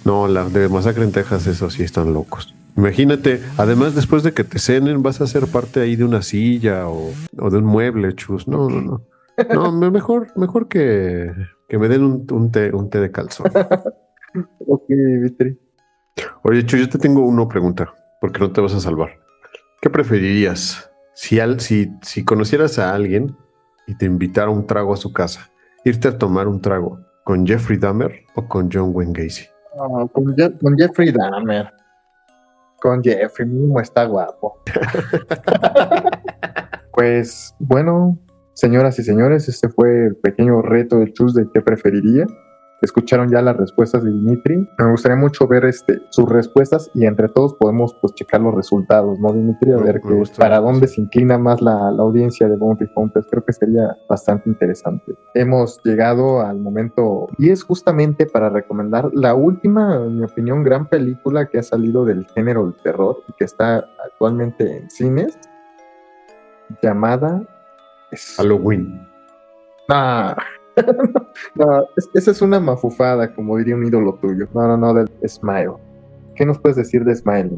[0.07, 2.53] No, la de Masacre en Texas, eso sí están locos.
[2.77, 6.87] Imagínate, además después de que te cenen vas a ser parte ahí de una silla
[6.87, 8.47] o, o de un mueble, chus.
[8.47, 9.01] No, no, no.
[9.53, 11.31] No, me- mejor, mejor que,
[11.67, 13.51] que me den un, un té, un té de calzón.
[14.67, 15.57] Ok, Dimitri.
[16.43, 17.91] Oye, Chu, yo te tengo una pregunta,
[18.21, 19.09] porque no te vas a salvar.
[19.81, 23.35] ¿Qué preferirías si, al, si, si conocieras a alguien
[23.87, 25.49] y te invitara un trago a su casa,
[25.85, 29.45] irte a tomar un trago con Jeffrey Dahmer o con John Wayne Gacy?
[30.13, 31.71] Con, Je- con Jeffrey Dahmer.
[32.81, 34.59] Con Jeffrey, mismo está guapo.
[36.93, 38.17] pues bueno,
[38.53, 42.25] señoras y señores, este fue el pequeño reto del Chus de qué preferiría.
[42.81, 44.69] Escucharon ya las respuestas de Dimitri.
[44.77, 49.19] Me gustaría mucho ver este, sus respuestas y entre todos podemos pues checar los resultados,
[49.19, 49.71] ¿no, Dimitri?
[49.71, 52.55] A Me- ver me que, gusta para dónde se inclina más la, la audiencia de
[52.55, 53.27] Bounty Hunters.
[53.29, 55.15] Creo que sería bastante interesante.
[55.33, 60.87] Hemos llegado al momento y es justamente para recomendar la última, en mi opinión, gran
[60.87, 65.37] película que ha salido del género del terror y que está actualmente en cines,
[66.81, 67.41] llamada...
[68.37, 69.05] Halloween.
[69.89, 70.33] Ah.
[71.55, 74.47] no, es- esa es una mafufada, como diría un ídolo tuyo.
[74.53, 75.73] No, no, no, del Smile.
[76.35, 77.51] ¿Qué nos puedes decir de Smile?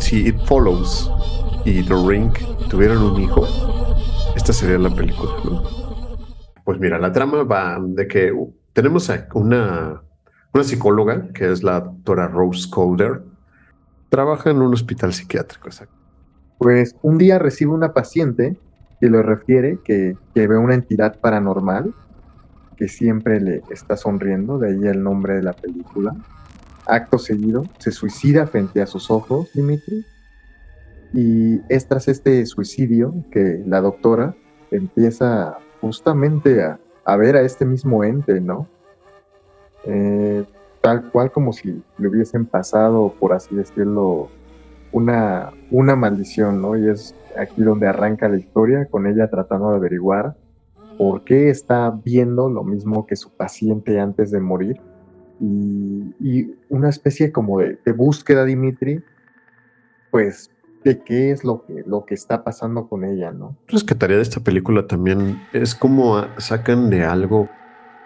[0.00, 1.10] Si It Follows
[1.64, 2.32] y The Ring
[2.70, 3.46] tuvieran un hijo,
[4.34, 5.30] esta sería la película.
[6.64, 8.32] Pues mira, la trama va de que
[8.72, 10.02] tenemos a una,
[10.54, 13.22] una psicóloga, que es la doctora Rose Calder,
[14.14, 15.96] trabaja en un hospital psiquiátrico, exacto.
[16.58, 18.56] Pues un día recibe una paciente
[19.00, 21.92] que le refiere que, ve una entidad paranormal
[22.76, 26.14] que siempre le está sonriendo, de ahí el nombre de la película.
[26.86, 30.06] Acto seguido, se suicida frente a sus ojos, Dimitri.
[31.12, 34.36] Y es tras este suicidio que la doctora
[34.70, 38.68] empieza justamente a, a ver a este mismo ente, ¿no?
[39.86, 40.44] Eh,
[40.84, 44.28] tal cual como si le hubiesen pasado, por así decirlo,
[44.92, 46.76] una, una maldición, ¿no?
[46.76, 50.36] Y es aquí donde arranca la historia, con ella tratando de averiguar
[50.98, 54.78] por qué está viendo lo mismo que su paciente antes de morir.
[55.40, 59.02] Y, una especie como de, búsqueda, Dimitri,
[60.10, 60.50] pues,
[60.84, 63.56] de qué es lo que, lo que está pasando con ella, ¿no?
[63.68, 67.48] rescataría de esta película también es como sacan de algo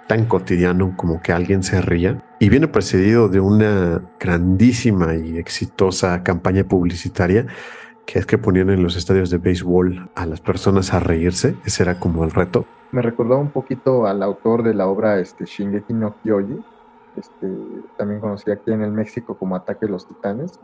[0.07, 6.23] tan cotidiano como que alguien se ría y viene precedido de una grandísima y exitosa
[6.23, 7.47] campaña publicitaria
[8.09, 11.57] que es que ponían en los estadios de béisbol a las personas a reírse.
[11.67, 12.65] Ese era como el reto.
[12.91, 16.59] Me recordaba un poquito al autor de la obra este, Shingeki no Kyoji,
[17.17, 17.47] este,
[17.99, 20.59] también conocida aquí en el México como Ataque de los Titanes,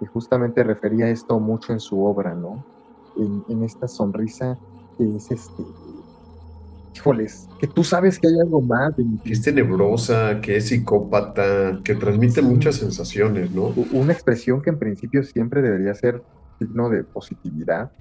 [0.00, 2.64] y justamente refería esto mucho en su obra, ¿no?
[3.16, 4.58] En, en esta sonrisa
[4.96, 5.62] que es este.
[6.98, 8.92] Híjoles, que tú sabes que hay algo más.
[9.24, 12.42] Que es tenebrosa, que es psicópata, que transmite Sí.
[12.42, 13.72] muchas sensaciones, ¿no?
[13.92, 16.22] Una expresión que en principio siempre debería ser
[16.58, 17.92] signo de positividad,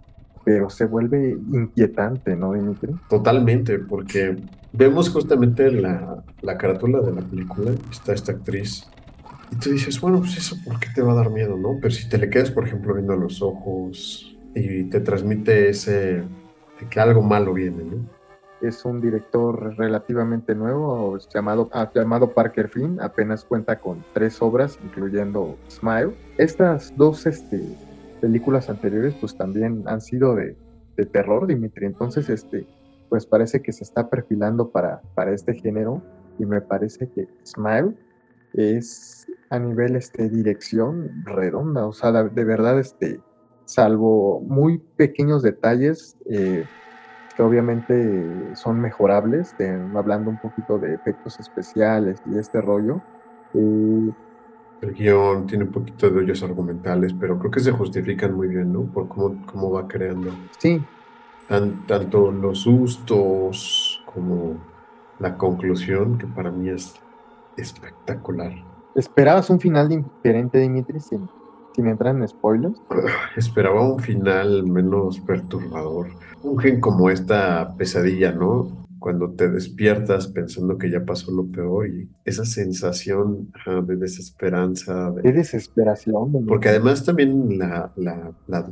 [0.44, 2.92] pero se vuelve inquietante, ¿no, Dimitri?
[3.08, 4.36] Totalmente, porque
[4.74, 8.90] vemos justamente la, la carátula de la película, está esta actriz,
[9.52, 11.78] y tú dices, bueno, pues eso, ¿por qué te va a dar miedo, no?
[11.80, 15.92] Pero si te le quedas, por ejemplo, viendo los ojos y te transmite ese,
[16.80, 18.17] de que algo malo viene, ¿no?
[18.62, 24.80] Es un director relativamente nuevo llamado, ah, llamado Parker Flynn, apenas cuenta con tres obras,
[24.84, 26.16] incluyendo Smile.
[26.38, 27.62] Estas dos este,
[28.22, 30.56] películas anteriores pues también han sido de,
[30.96, 32.68] de terror, Dimitri, entonces este,
[33.10, 36.02] pues parece que se está perfilando para, para este género
[36.40, 37.96] y me parece que Smile
[38.54, 43.20] es a nivel este, dirección redonda, o sea, de, de verdad, este,
[43.66, 46.66] salvo muy pequeños detalles, eh,
[47.38, 53.04] que obviamente son mejorables, de- hablando un poquito de efectos especiales y este rollo.
[53.54, 54.12] eh,
[54.82, 58.72] El guion tiene un poquito de hoyos argumentales, pero creo que se justifican muy bien,
[58.74, 58.88] ¿no?
[58.92, 60.84] Por cómo, cómo va creando sí,
[61.48, 64.58] tan- tanto los sustos como
[65.20, 66.94] la conclusión, que para mí es
[67.56, 68.54] espectacular.
[68.96, 71.30] ¿esperabas un final diferente, Dimitri, sin,
[71.78, 72.76] sin entrar en spoilers?
[73.38, 76.08] Esperaba un final menos perturbador.
[76.44, 78.86] Un gen como esta pesadilla, ¿no?
[79.00, 85.12] Cuando te despiertas pensando que ya pasó lo peor y esa sensación ajá, de desesperanza.
[85.12, 86.46] de- Qué desesperación.
[86.48, 88.68] Porque además también la, la, la,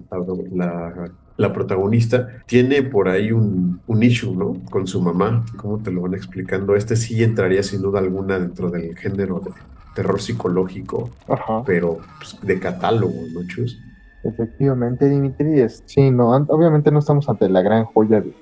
[0.51, 4.53] la- la protagonista tiene por ahí un, un issue, ¿no?
[4.71, 5.45] Con su mamá.
[5.57, 6.75] ¿Cómo te lo van explicando?
[6.75, 9.51] Este sí entraría sin duda alguna dentro del género de
[9.95, 11.63] terror psicológico, Ajá.
[11.65, 13.81] pero pues, de catálogo, ¿no, Chus?
[14.23, 18.33] Efectivamente, Dimitri, es, sí, no, obviamente no estamos ante la gran joya de-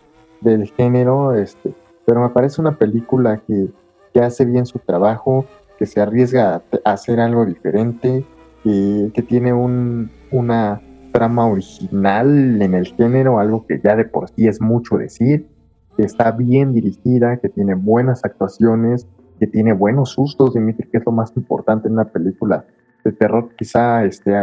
[0.41, 1.73] del género, este,
[2.05, 3.67] pero me parece una película que,
[4.13, 5.45] que hace bien su trabajo,
[5.77, 8.25] que se arriesga a hacer algo diferente,
[8.63, 10.81] que, que tiene un, una
[11.11, 15.47] trama original en el género, algo que ya de por sí es mucho decir,
[15.95, 19.07] que está bien dirigida, que tiene buenas actuaciones,
[19.39, 22.65] que tiene buenos sustos, Dimitri, que es lo más importante en una película
[23.03, 24.33] de terror, quizá este,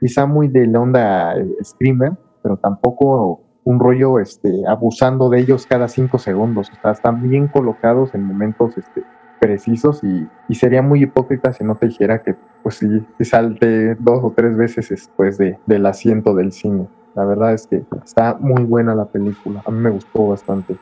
[0.00, 2.12] quizá muy de la onda eh, screamer,
[2.42, 6.70] pero tampoco un rollo este, abusando de ellos cada cinco segundos.
[6.70, 9.02] O sea, están bien colocados en momentos este,
[9.38, 14.20] precisos y, y sería muy hipócrita si no te dijera que pues sí, salté dos
[14.22, 16.86] o tres veces después de, del asiento del cine.
[17.14, 19.62] La verdad es que está muy buena la película.
[19.66, 20.76] A mí me gustó bastante.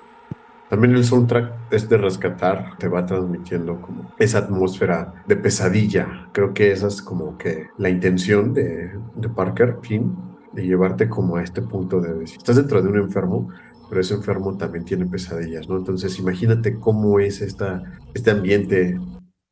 [0.70, 6.28] También el soundtrack es de rescatar, te va transmitiendo como esa atmósfera de pesadilla.
[6.32, 10.14] Creo que esa es como que la intención de, de Parker Finn,
[10.52, 13.48] de llevarte como a este punto de decir, estás dentro de un enfermo,
[13.88, 15.78] pero ese enfermo también tiene pesadillas, ¿no?
[15.78, 18.98] Entonces imagínate cómo es esta, este ambiente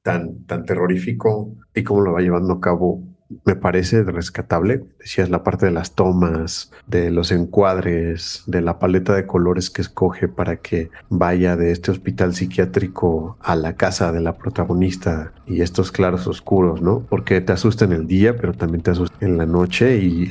[0.03, 3.03] tan, tan terrorífico y cómo lo va llevando a cabo
[3.45, 4.85] me parece rescatable.
[4.99, 9.83] Decías la parte de las tomas, de los encuadres, de la paleta de colores que
[9.83, 15.63] escoge para que vaya de este hospital psiquiátrico a la casa de la protagonista y
[15.63, 17.01] estos claros oscuros, ¿no?
[17.09, 20.29] Porque te asusta en el día, pero también te asusta en la noche y,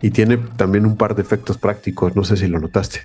[0.00, 2.14] y tiene también un par de efectos prácticos.
[2.16, 3.00] No sé si lo notaste.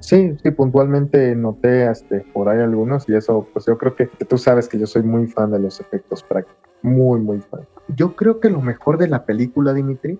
[0.00, 4.36] Sí, sí, puntualmente noté este, por ahí algunos y eso, pues yo creo que tú
[4.36, 7.60] sabes que yo soy muy fan de los efectos prácticos, muy, muy fan.
[7.88, 10.18] Yo creo que lo mejor de la película, Dimitri,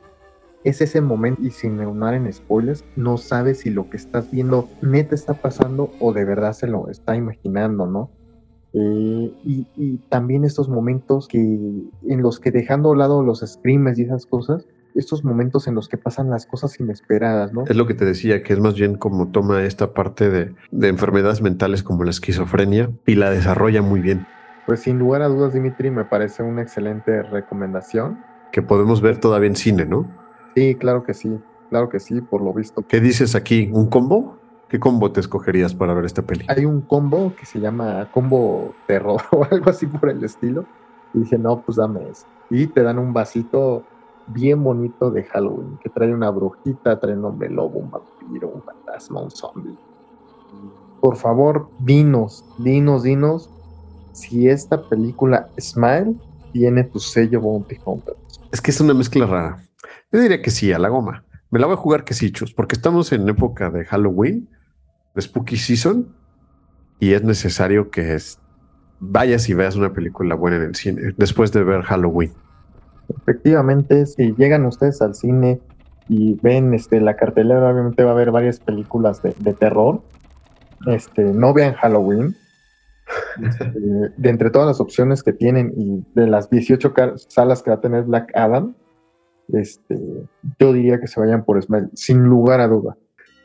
[0.65, 4.69] es ese momento y sin neunar en spoilers, no sabes si lo que estás viendo
[4.81, 8.11] neta está pasando o de verdad se lo está imaginando, ¿no?
[8.75, 14.05] Eh, y, también estos momentos que en los que dejando a lado los screamers y
[14.05, 17.65] esas cosas, estos momentos en los que pasan las cosas inesperadas, ¿no?
[17.67, 21.43] Es lo que te decía, que es más bien como toma esta parte de enfermedades
[21.43, 24.27] mentales como la esquizofrenia y la desarrolla muy bien.
[24.67, 28.23] Pues sin lugar a dudas, Dimitri, me parece una excelente recomendación.
[28.53, 30.07] Que podemos ver todavía en cine, ¿no?
[30.55, 32.83] Sí, claro que sí, claro que sí, por lo visto.
[32.87, 33.71] ¿Qué dices aquí?
[33.73, 34.37] ¿Un combo?
[34.69, 36.47] ¿Qué combo te escogerías para ver esta peli?
[36.49, 40.65] Hay un combo que se llama combo terror o algo así por el estilo.
[41.13, 42.27] Y dije, no, pues dame eso.
[42.49, 43.83] Y te dan un vasito
[44.29, 48.63] bien bonito de Halloween, que trae una brujita, trae un hombre lobo, un vampiro, un
[48.63, 49.77] fantasma, un zombie.
[51.01, 53.51] Por favor, dinos, dinos, dinos
[54.13, 56.15] si esta película Smile
[56.53, 58.15] tiene tu sello Bounty Hunter.
[58.53, 59.63] Es que es una mezcla rara.
[60.13, 61.25] Yo diría que sí, a la goma.
[61.51, 64.49] Me la voy a jugar que sí, chus, porque estamos en época de Halloween,
[65.15, 66.15] de Spooky Season,
[66.99, 68.19] y es necesario que
[69.01, 72.33] vayas y veas una película buena en el cine después de ver Halloween.
[73.09, 75.61] Efectivamente, si llegan ustedes al cine
[76.09, 80.03] y ven este, la cartelera, obviamente va a haber varias películas de, de terror.
[80.87, 82.37] Este, no vean Halloween.
[83.43, 83.65] Este,
[84.17, 86.95] de entre todas las opciones que tienen y de las 18
[87.29, 88.75] salas que va a tener Black Adam,
[89.53, 89.99] este,
[90.59, 92.97] yo diría que se vayan por Smile, sin lugar a duda.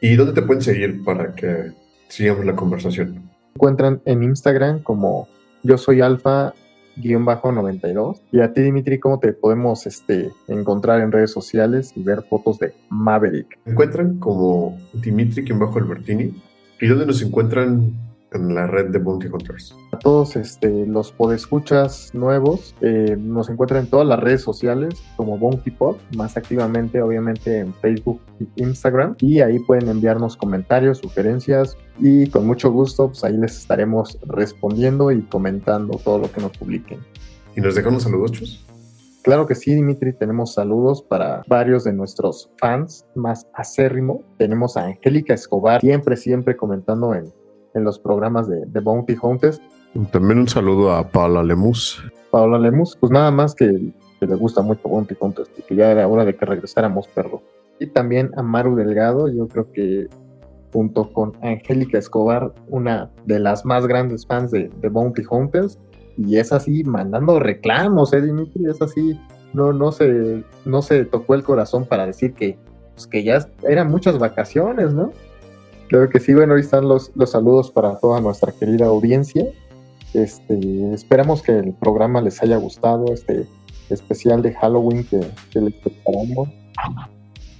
[0.02, 1.72] ¿Y dónde te pueden seguir para que
[2.08, 3.28] sigamos la conversación?
[3.58, 5.28] encuentran en Instagram como
[5.64, 6.54] yo soy alfa
[6.96, 8.22] guion bajo 92.
[8.32, 12.60] Y a ti, Dimitri, ¿cómo te podemos este, encontrar en redes sociales y ver fotos
[12.60, 13.58] de Maverick?
[13.66, 16.34] Me encuentran como Dimitri guion bajo Albertini.
[16.80, 17.94] ¿Y dónde nos encuentran
[18.34, 19.76] en la red de Bounty Hunters?
[19.92, 25.38] A todos este, los podescuchas nuevos eh, nos encuentran en todas las redes sociales como
[25.38, 29.16] Bounty Pod, más activamente obviamente en Facebook y Instagram.
[29.20, 35.12] Y ahí pueden enviarnos comentarios, sugerencias y con mucho gusto pues ahí les estaremos respondiendo
[35.12, 37.00] y comentando todo lo que nos publiquen.
[37.56, 38.64] ¿Y nos dejan saludos, chus?
[39.24, 44.24] Claro que sí, Dimitri, tenemos saludos para varios de nuestros fans más acérrimo.
[44.38, 47.34] Tenemos a Angélica Escobar, siempre, siempre comentando en,
[47.78, 49.62] en los programas de, de, Bounty Hunters.
[50.12, 52.04] También un saludo a Paula Lemus.
[52.32, 55.92] Paula Lemus, pues nada más que, que le gusta mucho Bounty Hunters y que ya
[55.92, 57.42] era hora de que regresáramos, perro.
[57.80, 60.08] Y también a Maru Delgado, yo creo que
[60.74, 65.80] junto con Angélica Escobar, una de las más grandes fans de, de Bounty Hunters,
[66.18, 68.66] y es así mandando reclamos, ¿eh, Dimitri?
[68.70, 69.20] Es así,
[69.54, 72.58] no, no, se, no se tocó el corazón para decir que,
[72.94, 75.12] pues, que ya eran muchas vacaciones, ¿no?
[75.90, 79.46] Creo que sí, bueno, ahí están los, los saludos para toda nuestra querida audiencia.
[80.14, 83.48] Este, esperamos que el programa les haya gustado, este
[83.90, 85.20] especial de Halloween que,
[85.52, 86.50] que les preparamos.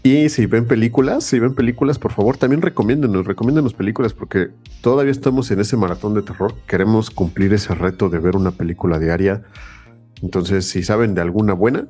[0.04, 4.50] Y si ven películas, si ven películas, por favor, también recomiéndenos, recomiéndenos películas porque
[4.82, 6.54] todavía estamos en ese maratón de terror.
[6.66, 9.44] Queremos cumplir ese reto de ver una película diaria.
[10.22, 11.88] Entonces, si saben de alguna buena,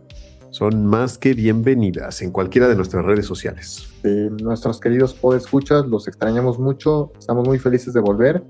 [0.58, 3.88] son más que bienvenidas en cualquiera de nuestras redes sociales.
[4.04, 8.44] Eh, nuestros queridos podescuchas, los extrañamos mucho, estamos muy felices de volver.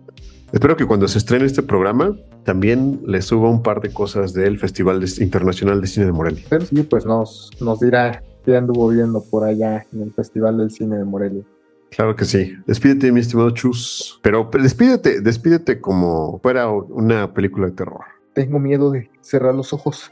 [0.54, 4.58] Espero que cuando se estrene este programa también les suba un par de cosas del
[4.58, 6.46] Festival Internacional de Cine de Morelia.
[6.50, 10.72] Pero sí, pues nos, nos dirá qué anduvo viendo por allá en el Festival del
[10.72, 11.44] Cine de Morelia.
[11.92, 12.54] Claro que sí.
[12.66, 14.18] Despídete, mi estimado Chus.
[14.24, 18.06] Pero despídete, despídete como fuera una película de terror.
[18.34, 20.10] Tengo miedo de cerrar los ojos.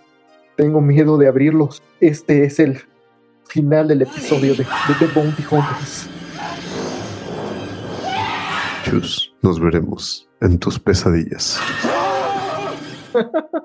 [0.55, 1.83] Tengo miedo de abrirlos.
[1.99, 2.81] Este es el
[3.47, 4.65] final del episodio de,
[4.99, 6.07] The Bounty Hunters.
[8.83, 11.59] Chus, nos veremos en tus pesadillas.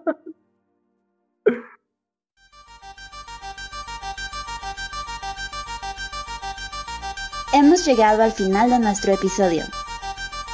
[7.53, 9.65] Hemos llegado al final de nuestro episodio.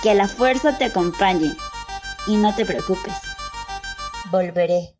[0.02, 1.54] Que la fuerza te acompañe
[2.26, 3.14] y no te preocupes.
[4.30, 4.95] Volveré.